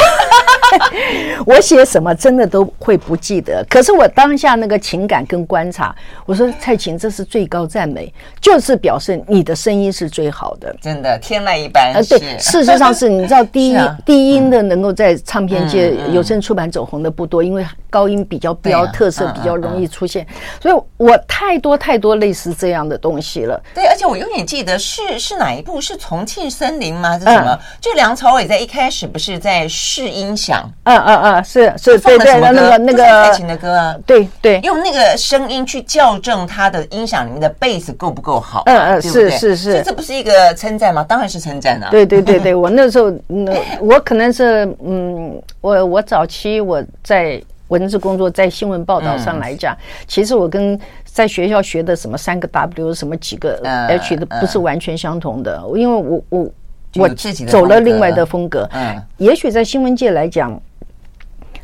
[1.46, 11.93] 我写什么真的都会不记得，可是我当下那个情感跟观察，我说蔡琴，这是最高赞美，就是表示你的声音是最好的，真的天籁一般。
[11.93, 20.26] 呃，对，事实上是你知道低音低音的能够在唱片界有声出版走红的不多，因为高音比较标，特色比较容易出现，
[20.62, 23.62] 所以我太多太多类似这样的东西了。
[23.76, 25.80] 对，而且我永远记得是是哪一部？
[25.80, 27.19] 是重庆森林吗？
[27.19, 27.60] 是什么？
[27.82, 30.72] 就梁朝伟在一开始不是在试音响。
[30.83, 38.63] 嗯嗯嗯，是是，对对，那个那个爱情的歌啊，对对，用那个声音去校正他的音响里面的贝斯够不够好？
[38.65, 41.05] 嗯嗯，是是是，这不是一个称赞吗？
[41.07, 41.88] 当然是称赞啊！
[41.89, 53.57] 对对对对，我那时候那我可能是嗯，我我早期我在文字工作，在新闻报道上来讲，其实我跟在学校学的什么三个 W 什么几个
[53.88, 56.51] H 的不是完全相同的，因为我我。
[56.95, 60.62] 我自己走了另外的风格，嗯，也许在新闻界来讲，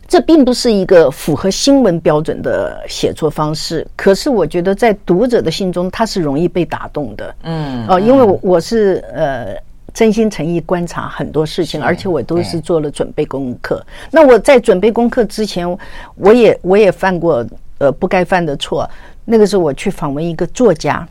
[0.07, 3.85] 这并不是一个符合新闻标准的写作方式。
[3.95, 9.55] 可是我觉得在读者的心中，它是容易被打动的，嗯，哦，因为我我是呃
[9.93, 13.85] 真心诚意观察很多事情，而且我都是做了准备功课。
[14.09, 15.77] 那我在准备功课之前，
[16.15, 17.45] 我也我也犯过
[17.77, 18.89] 呃不该犯的错。
[19.25, 21.07] 那个时候我去访问一个作家。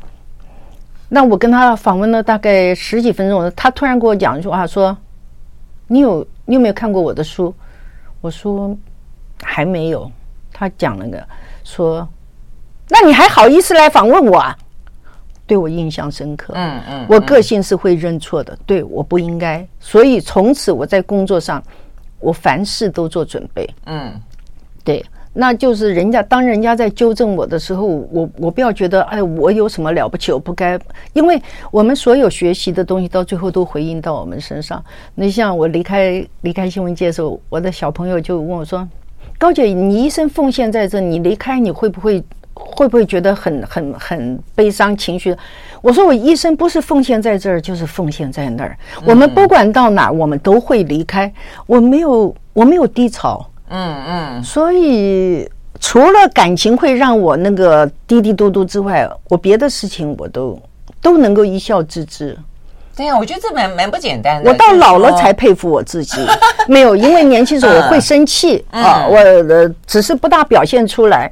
[1.08, 4.96] 那我跟他访问了大概十几分钟，他突然跟我讲一句话，说
[5.88, 7.54] ：“你有你有没有看过我的书？”
[8.20, 8.76] 我说
[9.42, 10.10] ：“还没有。”
[10.52, 11.22] 他讲了个
[11.64, 12.06] 说
[12.90, 14.56] ：“那你还好意思来访问我啊？”
[15.46, 16.52] 对我印象深刻。
[16.56, 21.62] 嗯嗯，我个性是会认错的，对，我不应该，所以从此我在工作上，
[22.20, 23.66] 我凡事都做准备。
[23.86, 24.12] 嗯，
[24.84, 25.02] 对。
[25.40, 30.76] 那就是人家当人家在纠正我的时候，我我不要觉得哎，我有什么了不起，我不该，
[31.12, 34.84] 因为我们所有学习的东西到最后都回应到我们身上。
[35.14, 38.86] 那像我离开离开新闻界的时候，我的小朋友就问我说
[39.38, 42.20] ：“高姐，你一生奉献在这，你离开你会不会
[42.52, 45.32] 会不会觉得很很很悲伤情绪？”
[45.80, 48.76] 我说：“我一生不是奉献在这儿，就是奉献在那儿。
[49.04, 51.32] 我们不管到哪儿，我们都会离开。
[51.64, 55.48] 我没有我没有低潮。”嗯嗯，所以
[55.80, 60.58] 除了感情会让我那个滴滴嘟嘟之外，我别的事情我都
[61.00, 62.36] 都能够一笑置之。
[62.96, 64.50] 对呀，我觉得这蛮蛮不简单的。
[64.50, 66.16] 我到老了才佩服我自己，
[66.66, 71.30] 没有，因为年轻时候我会生气啊，我呃只是不大表现出来，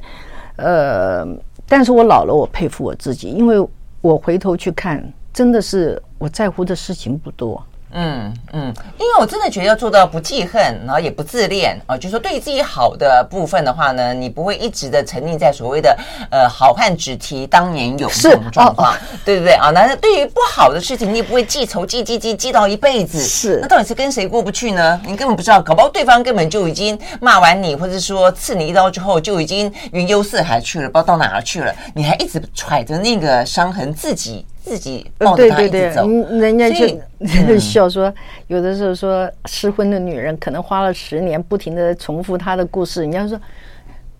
[0.55, 1.27] 呃，
[1.67, 3.57] 但是我老了，我佩服我自己，因为
[3.99, 7.61] 我回头去看，真的是我在乎的事情不多。
[7.93, 15.97] 嗯嗯，因为我真的觉得要做到不记恨，然后也不自恋啊，就是说对自己好的部分的话呢，你不会一直的沉溺在所谓的
[16.29, 19.71] 呃好汉只提当年勇这种状况，对不对啊？
[19.71, 23.19] 那对于不好的事情，你也不会记仇记记记记到一辈子。
[23.21, 24.99] 是，那到底是跟谁过不去呢？
[25.05, 34.45] 你根本不知道，搞不好对方根本就已经骂完你，或者说刺你一刀之后就已经云游四海去了，不知道到哪儿去了，你还一直揣着那个伤痕自己。
[34.67, 38.13] 自己抱着他一直走，人家就 笑说，
[38.47, 43.01] 有的时候说失婚的女人可能花了十年不停的重复她的故事。
[43.01, 43.39] 人家说，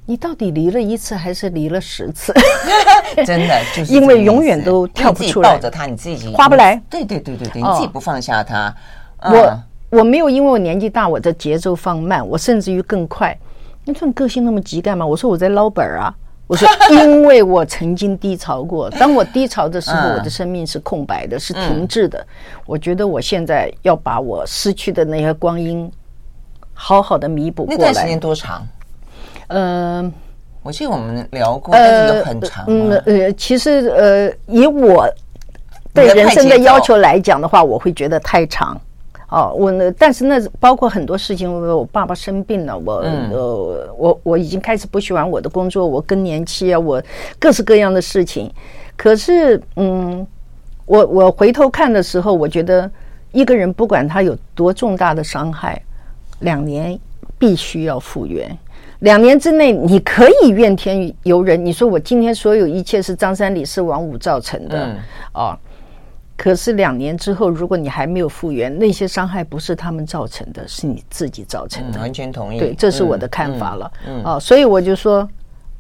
[0.06, 2.34] 你到底离了一次还是离了十次？
[3.26, 5.52] 真的就是因为永远都跳不出来。
[5.54, 6.82] 抱着他，你自己划不来。
[6.90, 8.74] 对对对对对，你自己不放下他。
[9.24, 13.38] 我我没有因为我年纪大，我的节奏放慢，我甚至于更快。
[13.86, 15.06] 你说你个性那么急干嘛？
[15.06, 16.14] 我说我在捞本儿啊。
[16.48, 18.90] 我说，因为我曾经低潮过。
[18.92, 22.26] 当我低潮的时候，我的生命是空白的，是停滞的。
[22.66, 25.92] 我觉得我现在要把我失去的那些光阴，
[26.74, 27.78] 好好的弥补过来。
[27.78, 28.66] 那段时间多长？
[29.48, 30.12] 嗯，
[30.64, 32.66] 我记得我们聊过，但是有很长。
[32.68, 35.06] 嗯呃，其实呃，以我
[35.94, 38.80] 对人生的要求来讲的话，我会觉得太长。
[39.30, 47.04] 哦，我呢，但是那包括很多事情，我爸爸生病了，我、嗯、呃，我我已经开始不喜欢我的工作，我更年期啊，我
[47.38, 48.50] 各式各样的事情。
[48.96, 50.26] 可是，嗯，
[50.86, 52.90] 我我回头看的时候，我觉得
[53.34, 55.82] 一个人不管他有多重大的伤害，
[56.40, 56.98] 两年
[57.38, 58.58] 必须要复原。
[59.00, 64.96] 两年之内，你可以怨天尤人，你说我今天所有一切是张三李四王五造成的。
[65.34, 65.56] 哦
[66.38, 72.00] 可是两年之后，如果你还没有复原，那些伤害不是他们造成的，是你自己造成的。
[72.00, 72.60] 完全同意。
[72.60, 73.92] 对，这是我的看法了。
[74.08, 75.28] 嗯，啊，所以我就说。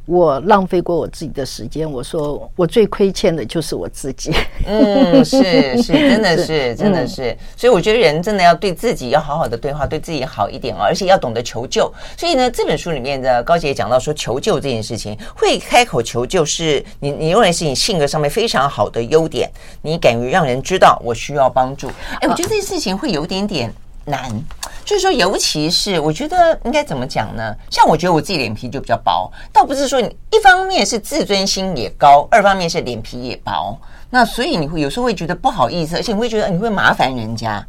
[0.08, 4.34] 我浪费过我自己的时间，我说我最亏欠的就是我自己。
[4.65, 7.32] 嗯，是是， 真的是，是真的是。
[7.32, 11.93] 嗯、所以我觉得人真的要对自己要好好的对话，对自己好一点哦，而且要懂得求救。
[12.17, 21.88] 所以呢，这本书里面的高姐也讲到说，求救这件事情，会开口求救是你你认为是你性格上面非常好的优点，你敢于让人知道我需要帮助。
[22.22, 23.70] 哎，我觉得这件事情会有点点。
[24.10, 24.32] 难，
[24.88, 27.54] 就是说，尤其是我觉得应该怎么讲呢？
[27.69, 33.78] 像我觉得我自己脸皮就比较薄，倒不是说你一方面是自尊心也高，二方面是脸皮也薄，
[34.10, 37.62] 那所以你会有时候会觉得不好意思，而且你会觉得你会麻烦人家。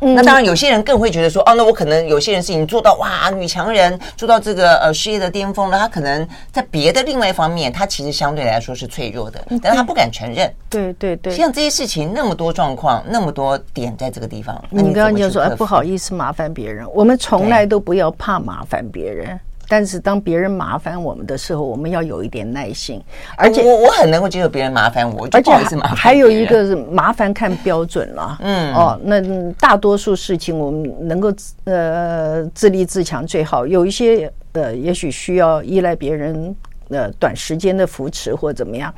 [0.00, 5.78] 那当然，有些人更会觉得说，哦，那我可能有些人是已经做到哇，女强人，做到这个呃事业的巅峰了。
[5.78, 10.52] 他可能在别的另外一方面，他其实相对来说是脆弱的，但是他不敢承认。
[10.68, 14.62] 对对对，像这些事情那么多状况，那么多点在这个地方。
[14.68, 19.38] 你刚刚就说，哎，不好意思麻烦别人，我们从来都不要怕麻烦别人。
[19.68, 23.02] 但是当别人麻烦我们的时候，我们要有一点耐心。
[23.36, 25.52] 而且我我很能够接受别人麻烦我，而且
[25.94, 28.38] 还有一个是麻烦看标准了。
[28.40, 29.20] 嗯哦，那
[29.52, 31.32] 大多数事情我们能够
[31.64, 33.66] 呃自立自强最好。
[33.66, 36.54] 有一些呃，也许需要依赖别人
[36.90, 38.94] 呃短时间的扶持或怎么样。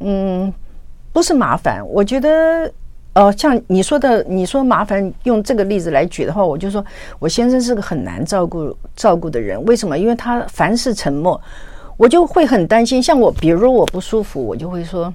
[0.00, 0.52] 嗯，
[1.12, 2.70] 不是麻烦，我觉得。
[3.18, 6.84] 哦，像你说的，你说麻烦用这个例子来举的话，我就说
[7.18, 9.60] 我先生是个很难照顾照顾的人。
[9.64, 9.98] 为什么？
[9.98, 11.40] 因为他凡事沉默，
[11.96, 13.02] 我就会很担心。
[13.02, 15.12] 像我，比如我不舒服，我就会说：“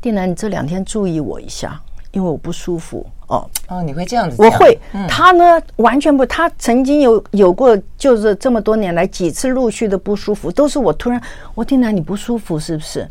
[0.00, 1.78] 定南，你这两天注意我一下，
[2.12, 4.36] 因为我不舒服。”哦哦，你会这样子？
[4.38, 4.78] 我会。
[4.94, 6.24] 嗯、他呢，完全不。
[6.24, 11.20] 他曾经有有过，就是这么多年来几次陆续的不舒服，都是我突然，
[11.54, 13.06] 我定南你不舒服是不是？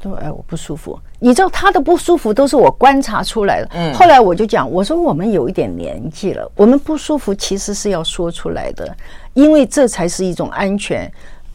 [0.00, 0.98] 对，哎，我不舒服。
[1.18, 3.68] 你知道他的不舒服都是我观察出来的。
[3.72, 8.96] 嗯，后来我就讲，我说我们有一点年纪了，我们不舒服其实是要说出来的，
[9.34, 11.10] 因为这才是一种安全。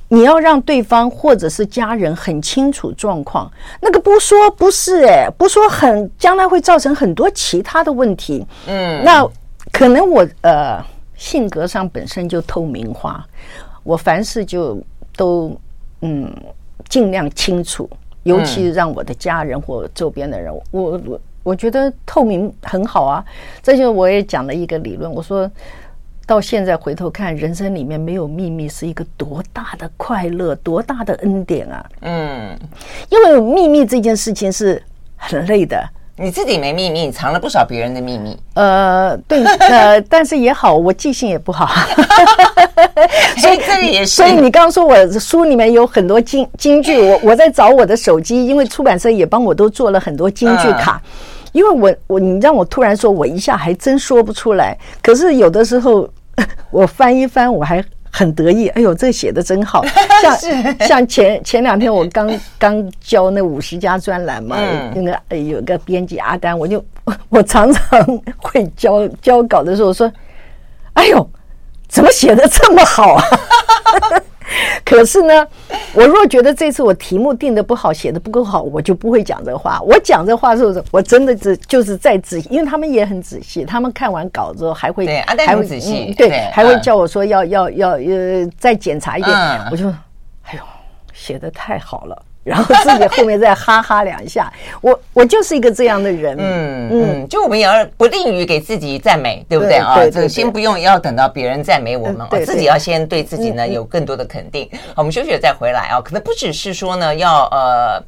[0.10, 3.50] 你要让对方或者是家人很清楚状况，
[3.82, 8.46] 那个不说不是哎，不说很将来会造成很多其他的问题。
[8.68, 9.28] 嗯，那
[9.72, 10.84] 可能我呃
[11.16, 13.26] 性格上本身就透明化，
[13.84, 14.80] 我凡事就
[15.16, 15.58] 都
[16.02, 16.32] 嗯
[16.90, 17.90] 尽量清楚。
[18.24, 23.24] 尤其让我的家人或周边的人，嗯、我我我觉得透明很好啊。
[23.62, 25.50] 这就我也讲了一个理论，我说
[26.26, 31.86] 到现在回头看，人生里面没有秘密是一个多大的快乐，多大的恩典啊！
[32.00, 32.58] 嗯，
[33.10, 34.82] 因为秘密这件事情是
[35.18, 35.86] 很累的，
[36.16, 38.38] 你自己没秘密，你藏了不少别人的秘密。
[38.54, 41.68] 呃，对，呃， 但是也好，我记性也不好，
[43.38, 44.16] 所以这也是。
[44.18, 51.02] 所以你刚刚说我书里面有很多金金句，我我在找我的手机，因为出版社也帮我都做了很多金句卡。
[51.04, 51.10] 嗯、
[51.54, 54.78] 因为我我你让我突然说，我一下还真说不出来。
[55.02, 56.08] 可是有的时候
[56.70, 57.84] 我翻一翻，我还。
[58.16, 59.84] 很得意，哎呦，这写的真好，
[60.22, 64.56] 像像前前两天我刚刚交那五十家专栏嘛，
[64.94, 66.84] 那个有个编辑阿丹，我就
[67.30, 68.06] 我常常
[68.38, 70.10] 会交交稿的时候说，
[70.94, 71.28] 哎呦，
[71.88, 73.24] 怎么写的这么好啊？
[74.86, 75.48] 可是呢，
[75.94, 79.82] 我若觉得这次我题目定的不好，写的不够好，我就不会讲这话。
[79.82, 89.36] 我讲这话的时候，我真的只就是再仔细，因为他们也很仔细，他们看完稿之后还会对还会仔细，嗯、对，对还会叫我说要要要呃再检查一遍。
[89.36, 89.88] 嗯、我就
[90.44, 90.60] 哎呦，
[91.14, 92.22] 写的太好了。
[92.44, 99.96] 然后自己后面再哈哈两下，我我就是一个这样的人，嗯嗯，就我们也要不吝于给自己赞美，对不对啊？
[100.12, 104.70] 这个先不用要等到别人赞美我们，自己要先对自己呢有更多的肯定。
[104.88, 108.04] 好，我们休息了再回来啊，可能不只是说呢要呃。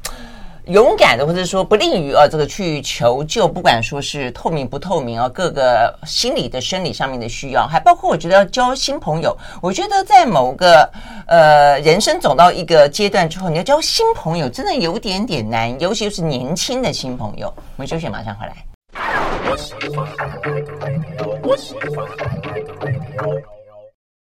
[0.66, 9.36] 勇敢的，或者说不吝于啊，这个去求救，不管说是透明不透明啊，各个心理的、生理上面的需要，还包括我觉得要交新朋友。
[9.62, 10.90] 我觉得在某个
[11.28, 17.46] 呃人生走到一个阶段之后，你要交新朋友，真的有点点难，尤其是年轻的新朋友。
[17.76, 18.56] 我们休息，马上回来。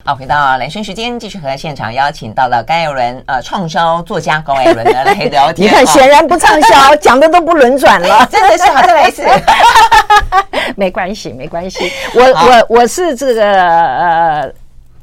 [0.06, 5.56] 好，回到兰萱时间，继续和现场邀请到了高艾伦，呃，畅销作家高艾伦来聊天。
[5.66, 9.24] 你看，显然不畅销， 讲的都不轮转了，真的是好，再来一次。
[10.76, 11.90] 没关系，没关系。
[12.14, 14.54] 我我我是这个呃，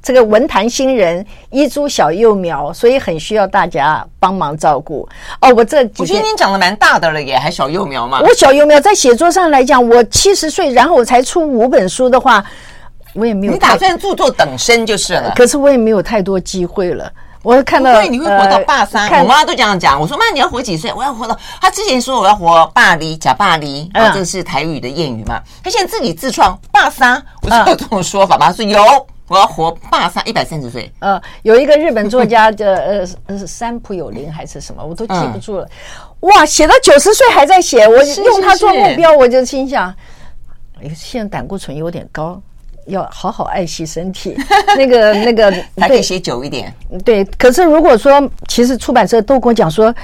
[0.03, 5.09] 这个文坛新人，一株小幼苗，所以很需要大家帮忙照顾。
[5.41, 8.21] 哦，我这几我觉得您长得蛮大的了，耶还小幼苗嘛。
[8.21, 12.45] 我小幼苗在写作上来讲，我七十岁，然后我才出五本书的话。
[13.15, 15.33] 我也没有，你打算著作等身就是了。
[15.37, 17.13] 可是我也没有太多机会了。
[17.43, 19.09] 我看到，所以你会活到八三。
[19.23, 19.99] 我妈都这样讲。
[19.99, 20.93] 我说妈，你要活几岁？
[20.93, 21.35] 我要活到……
[21.59, 25.41] 她之前说我要活八黎，假八黎，啊，这是台语的谚语嘛。
[25.65, 28.53] 她现在自己自创八三，我是有这种说法吗？
[28.53, 28.79] 说有，
[29.27, 30.93] 我要活八三，一百三十岁。
[30.99, 35.67] 呃，有一个日本作家的呃呃三浦友林还是什么，我都记不住了。
[36.21, 39.89] 哇，写到九十岁还在写，我用它做目标，我就心想，
[40.83, 42.39] 哎，现在胆固醇有点高。
[42.91, 44.37] 要好好爱惜身体，
[44.77, 46.73] 那个那个 还可以写久一点。
[47.05, 49.95] 对，可是如果说，其实出版社都跟我讲说，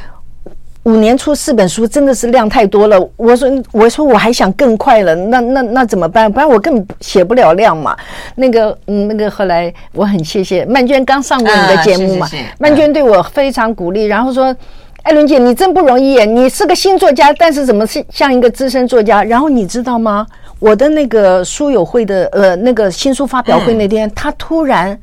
[0.84, 2.96] 五年出四本书真的是量太多了。
[3.16, 6.30] 我说，我说我还想更快了，那那那怎么办？
[6.30, 7.96] 不然我根本写不了量嘛。
[8.36, 12.28] 那个嗯，那个后来我很谢谢曼娟刚上过你的节目嘛，
[12.58, 14.54] 曼娟对我非常鼓励，然后说，
[15.02, 19.24] 艾伦姐你真不容易耶，你是个新作家，但是怎么是像一个资深作家？
[19.24, 20.24] 然后你知道吗？
[20.58, 24.98] 我的那个书友会的呃那个新书发表会那天，嗯、他突然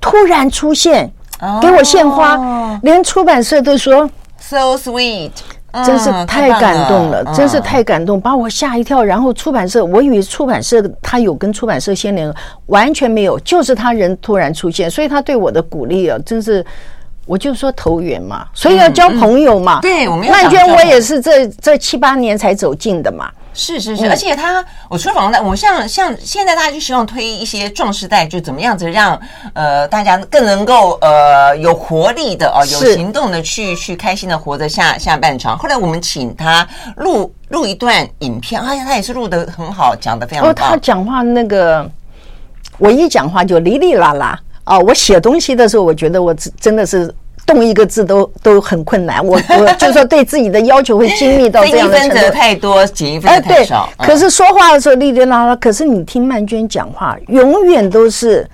[0.00, 1.10] 突然出现，
[1.40, 4.08] 哦、给我献花，连出版社都说
[4.38, 5.30] so sweet，
[5.84, 9.02] 真是太感动了，嗯、真是太感动，把我吓一跳。
[9.02, 12.32] 然后出版社，我以为出版社他有跟出版社先联，
[12.66, 16.64] 完全没有，就是他人突然出现，所以他对我的鼓励啊，真是。
[17.28, 19.80] 我就说投缘嘛，所以要交朋友嘛。
[19.80, 23.28] 对，我们曼娟，我也是这这七八年才走近的嘛。
[23.56, 29.18] 是是是，嗯、而且他，我出访谈，我像像现在大家就希望推一些壮士代，就怎么样子让
[29.54, 35.56] 呃大家更能够呃有活力的哦，有行动的去去开心的活着下下半场。
[35.56, 40.50] 后来我们请他录录一段影片，哎呀，他也是录的很好，讲的非常好。
[40.50, 41.90] 哦，他讲话那个，
[42.78, 44.38] 我一讲话就哩哩啦啦。
[44.64, 47.14] 啊，我写东西的时候，我觉得我真的是
[47.46, 49.24] 动一个字都都很困难。
[49.24, 52.14] 我我 就说对自己的要求会精密到这样的程度。
[52.16, 53.88] 分则太多，减一分太少。
[53.98, 58.46] 可是说话的时候利利啦啦，可是你听曼娟讲话，永远都是。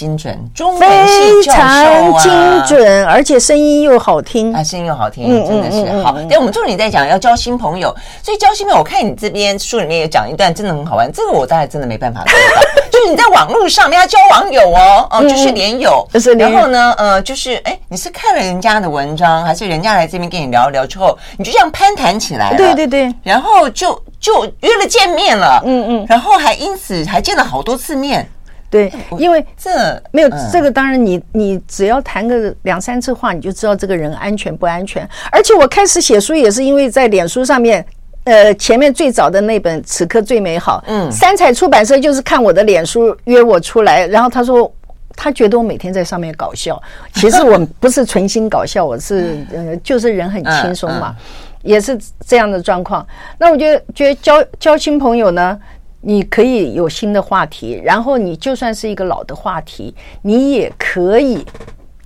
[0.00, 2.32] 精准中文，非常精
[2.66, 4.50] 准，而且声音又好听。
[4.54, 6.16] 啊，声音又好听，真的是好。
[6.26, 11.12] 但我们重点在讲要交新朋友，所以交新朋友，我看你这边书里面也讲一段，真的很好玩。
[11.12, 22.56] 这个我大概真的没办法做到， 就是你在网络上面要交网友哦，哦，就是连友，就是然后呢，呃，就是哎，你是看了人家的文章，还是人家来这边跟你聊一聊之后，你就这样攀谈起来了？
[22.56, 28.26] 对对对，然后就就约了见面了，嗯嗯，然后还因此还见了好多次面。
[28.70, 29.70] 对，因为这
[30.12, 35.06] 没有这个，当然你你只要谈个两三次话，你就知道这个人安全不安全。
[35.32, 37.84] 而且我开始写书也是因为在脸书上面，
[38.24, 44.72] 呃，前面最早的那本《此刻最美好》，嗯，三彩出版社就是看我的脸书约我出来，然后他说
[45.16, 46.80] 他觉得我每天在上面搞笑，
[47.12, 51.16] 其实我不是存心搞笑， 我是呃就是人很轻松嘛。
[51.62, 53.06] 也是这样的状况。
[53.36, 55.60] 那我觉得，觉得交交新朋友呢，
[56.00, 61.44] 你可以有新的话题，然后你就算是一个老的话题，你也可以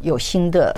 [0.01, 0.75] 有新的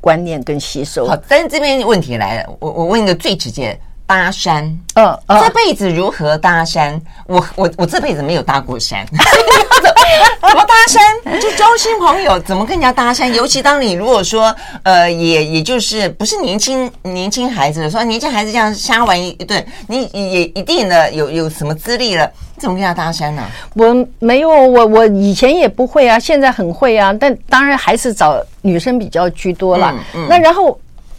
[0.00, 1.06] 观念跟吸收。
[1.06, 3.78] 好，但是这边问题来了，我我问一个最直接。
[4.06, 4.62] 搭讪，
[4.94, 6.98] 嗯，嗯，这辈子如何搭讪？
[7.26, 11.40] 我我我这辈子没有搭过讪， 怎么搭讪？
[11.40, 13.28] 就交新朋友，怎么跟人家搭讪？
[13.32, 14.54] 尤其当你如果说，
[14.84, 23.42] 呃，也也就是不是年轻年轻孩子，说年轻孩子这样瞎玩一顿，你也一定的有有什么资历了，怎么跟他搭讪呢？
[23.74, 29.92] 我没有，我我以前也不会啊，现在很会啊，但当然还是找女生比较居多了。
[30.14, 30.78] 嗯嗯、那然后。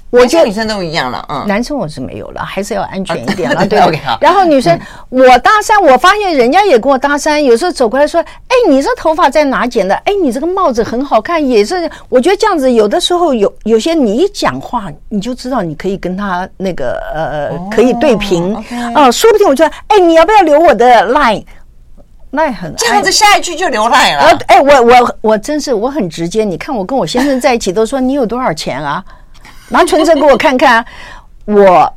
[0.10, 3.78] 我觉得女生都一样了，嗯，男生我是没有了，还是要安全一点了，啊、 对。
[4.22, 4.74] 然后女生，
[5.12, 9.94] 嗯、我搭讪，我发现人家也跟我搭讪，有时候走过来说：“哎，你这头发在哪剪的？
[10.06, 18.56] 哎，你这个帽子很好看。”也是，我觉得这样子，有的时候有有些你一讲话，你就知道你可以跟他那个呃，可以对平
[18.96, 19.12] 啊。
[19.12, 24.24] 说不定我就说：“哎，你要不要留我的 line？line 很这样子，下一句就留 line 了。
[24.24, 26.46] 哎”哎，我我我真是我很直接。
[26.46, 29.04] 你看我跟我先生在一起，都说你有多少钱啊？
[29.70, 30.86] 拿存折给我看看，
[31.46, 31.94] 我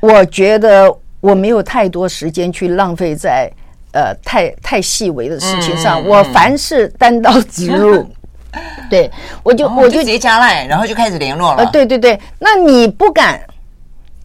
[0.00, 3.50] 我觉得我没有太多时间去浪费在
[3.92, 6.02] 呃太太细微的事情上。
[6.06, 8.06] 我凡事单刀直入，
[8.90, 9.10] 对
[9.42, 11.58] 我就我就直接加赖，然后就开始联络了。
[11.58, 13.40] 呃对对对，那你不敢？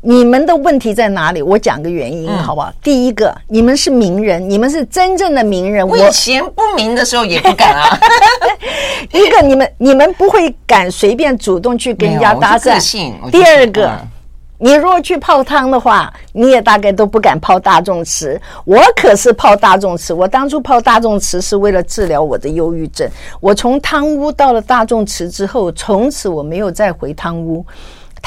[0.07, 1.41] 你们的问题在哪里？
[1.41, 2.71] 我讲个原因好不好？
[2.83, 5.85] 第一个，你们是名人，你们是真正的名人。
[5.85, 7.99] 我以前不明的时候也不敢啊。
[9.11, 12.79] 一个，你们你们不会敢随便主动去跟人家搭讪。
[13.31, 13.91] 第二个，
[14.59, 18.39] 你如果去泡汤的话，你也大概都不敢泡大众池。
[18.63, 23.09] 我可是泡大众池，我当初泡大众池是为了治疗我的忧郁症。
[23.39, 27.65] 我从汤屋到了大众池之后，从此我没有再回汤屋。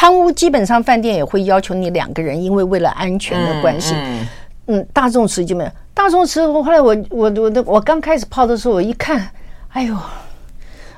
[0.01, 3.97] 汤屋基本上饭店也会要求你两个人，因为为了安全的关系。
[3.97, 4.27] 嗯，
[4.69, 5.71] 嗯，大众池就没有。
[5.93, 9.29] 大众池后来我我我的我刚开始泡的时候，我一看，
[9.71, 9.97] 哎呦，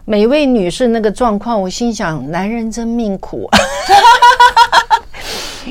[0.05, 3.49] 每位女士那个状况，我心想，男人真命苦。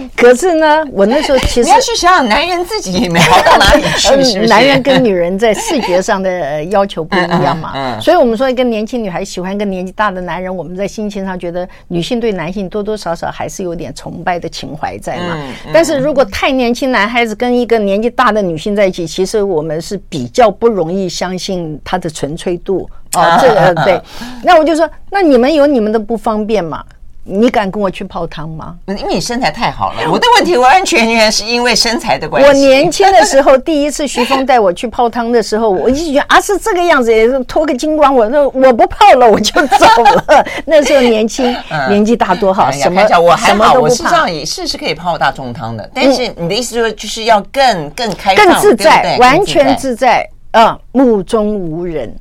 [0.16, 4.40] 可是呢，我那时候其实你要去想想，男人自己也没好到哪里去是不是？
[4.48, 7.72] 男人跟女人在视觉上的要求不一样嘛。
[7.76, 15.38] 嗯，嗯，嗯，所以我们说，一个年轻女孩喜欢一个年纪大的男人，我们在心情上觉得女性对男性多多少少还是有点崇拜的情怀在嘛。
[15.74, 22.90] 但是如果太年轻男孩子跟一个年纪大的女性在一起，其实我们是比较不容易相信他的纯粹度。
[23.16, 24.00] 哦，这个 对。
[24.44, 26.84] 那我就说，那你们有你们的不方便嘛？
[27.30, 28.76] 你敢跟我去泡汤吗？
[28.88, 30.12] 因为你身材太好了。
[30.12, 32.48] 我的问题完完全全是因为身材的关系。
[32.48, 40.46] 我年轻的时候，第一次徐峰带我去泡汤的时候，我一觉得啊，是这个样子，也是脱个精光，我那我不泡了，我就走了。
[40.66, 41.54] 那时候年轻，
[41.90, 45.90] 年纪大多好，什么我还好，我实际上也是是可以泡大众汤的。
[45.94, 52.16] 但是你的意思说，就是要更更开放、更自在，完全自在啊，目中无人。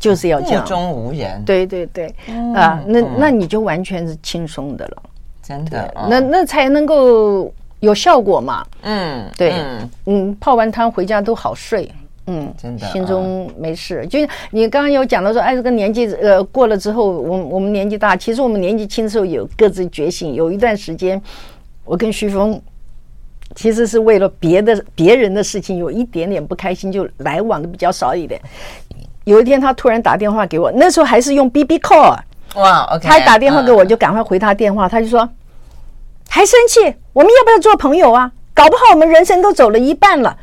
[0.00, 1.44] 就是要这样，目中无人。
[1.44, 5.02] 对对对，嗯、啊，那那你就完全是轻松的了，
[5.42, 5.94] 真的。
[6.08, 8.66] 那那才能够有效果嘛。
[8.82, 11.90] 嗯，对，嗯，嗯，泡完汤回家都好睡，
[12.26, 14.06] 嗯，真的，心中没事。
[14.06, 14.18] 就
[14.50, 20.32] 你刚刚有讲到说，哎，这个年纪呃过了之后，我我们年纪大，其实我们年纪轻的时候有各自觉醒。
[20.32, 21.20] 有一段时间，
[21.84, 22.58] 我跟徐峰
[23.54, 28.40] 其实是为了别的别人的事情有一点点不开心，就来往的比较少一点。
[29.24, 32.16] 有一天，他突然打电话给我，那时候还是用 BB Call。
[32.56, 33.06] 哇，OK。
[33.06, 34.88] 他打电话给我，就赶快回他电话。
[34.88, 35.28] 他就说
[36.28, 36.80] ：“还生气？
[37.12, 38.30] 我们要不要做朋友啊？
[38.54, 40.36] 搞不好我们人生都走了一半了。”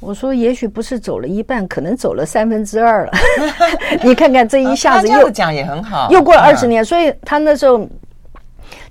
[0.00, 3.12] 我说：“也许不是走了一半，可能走了三分之二了。
[4.02, 7.88] 你看看这一下子又讲也很好，又过了二十年，所以他那时候。”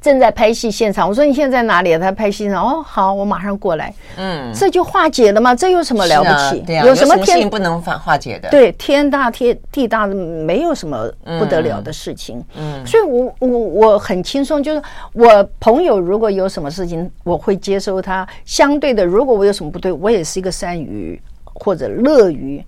[0.01, 1.95] 正在拍戏现场，我说你现在在哪里？
[1.95, 2.59] 他拍戏呢？
[2.59, 3.93] 哦，好，我马上过来。
[4.17, 5.53] 嗯，这就化解了吗？
[5.53, 6.63] 这有什么了不起？
[6.65, 8.49] 对啊，有什么天不能化化解的？
[8.49, 12.43] 对，天大天地大，没有什么不得了的事情。
[12.57, 14.81] 嗯，所以我我我很轻松，就是
[15.13, 18.27] 我朋友如果有什么事情，我会接受他。
[18.43, 22.65] 相对的，如果我有什么不对，我也是一个善于或者乐于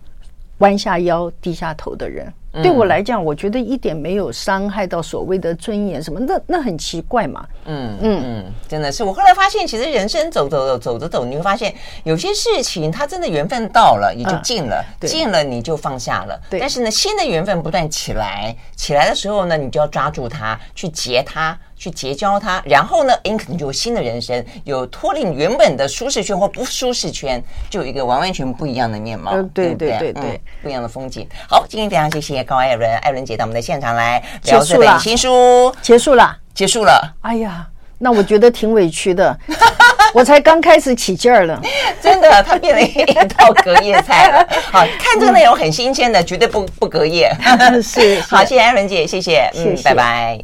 [0.59, 2.31] 弯下腰、低下头的人。
[2.61, 7.45] 对我来讲，我觉得一点没有伤害到所谓的尊严什么，那那很奇怪嘛。
[7.65, 9.03] 嗯嗯嗯，真的是。
[9.03, 11.73] 我后来发现，其实人生走走走走着走，你会发现
[12.03, 16.39] 有些事情它真的缘分到了，也就尽了，尽了你就放下了。
[16.49, 16.59] 对。
[16.59, 21.57] 但是呢，新的缘分不断起来，起来的时候呢，你就要抓住它，去结它。
[21.83, 29.31] 去结交他，然后呢，你可能就有新的人生，有脱离你原本的舒适圈或不舒适圈，就有一个完完全不一样的面貌。
[29.33, 31.27] 嗯，对对对对，不一样的风景。
[31.49, 35.75] 好，今天非常谢谢高艾伦，艾伦姐到我们的现场来聊这本新书。
[35.81, 37.15] 结束了，结束了。
[37.21, 37.67] 哎呀。
[37.99, 39.37] 那我觉得挺委屈的。
[40.13, 41.61] 我才刚开始起劲儿了，
[42.01, 44.45] 真的，它变了一道隔夜菜了。
[44.69, 47.33] 好，看这个内容很新鲜的，绝对不不隔夜。
[47.81, 50.43] 是， 好，谢谢艾伦姐，谢谢，嗯，拜拜。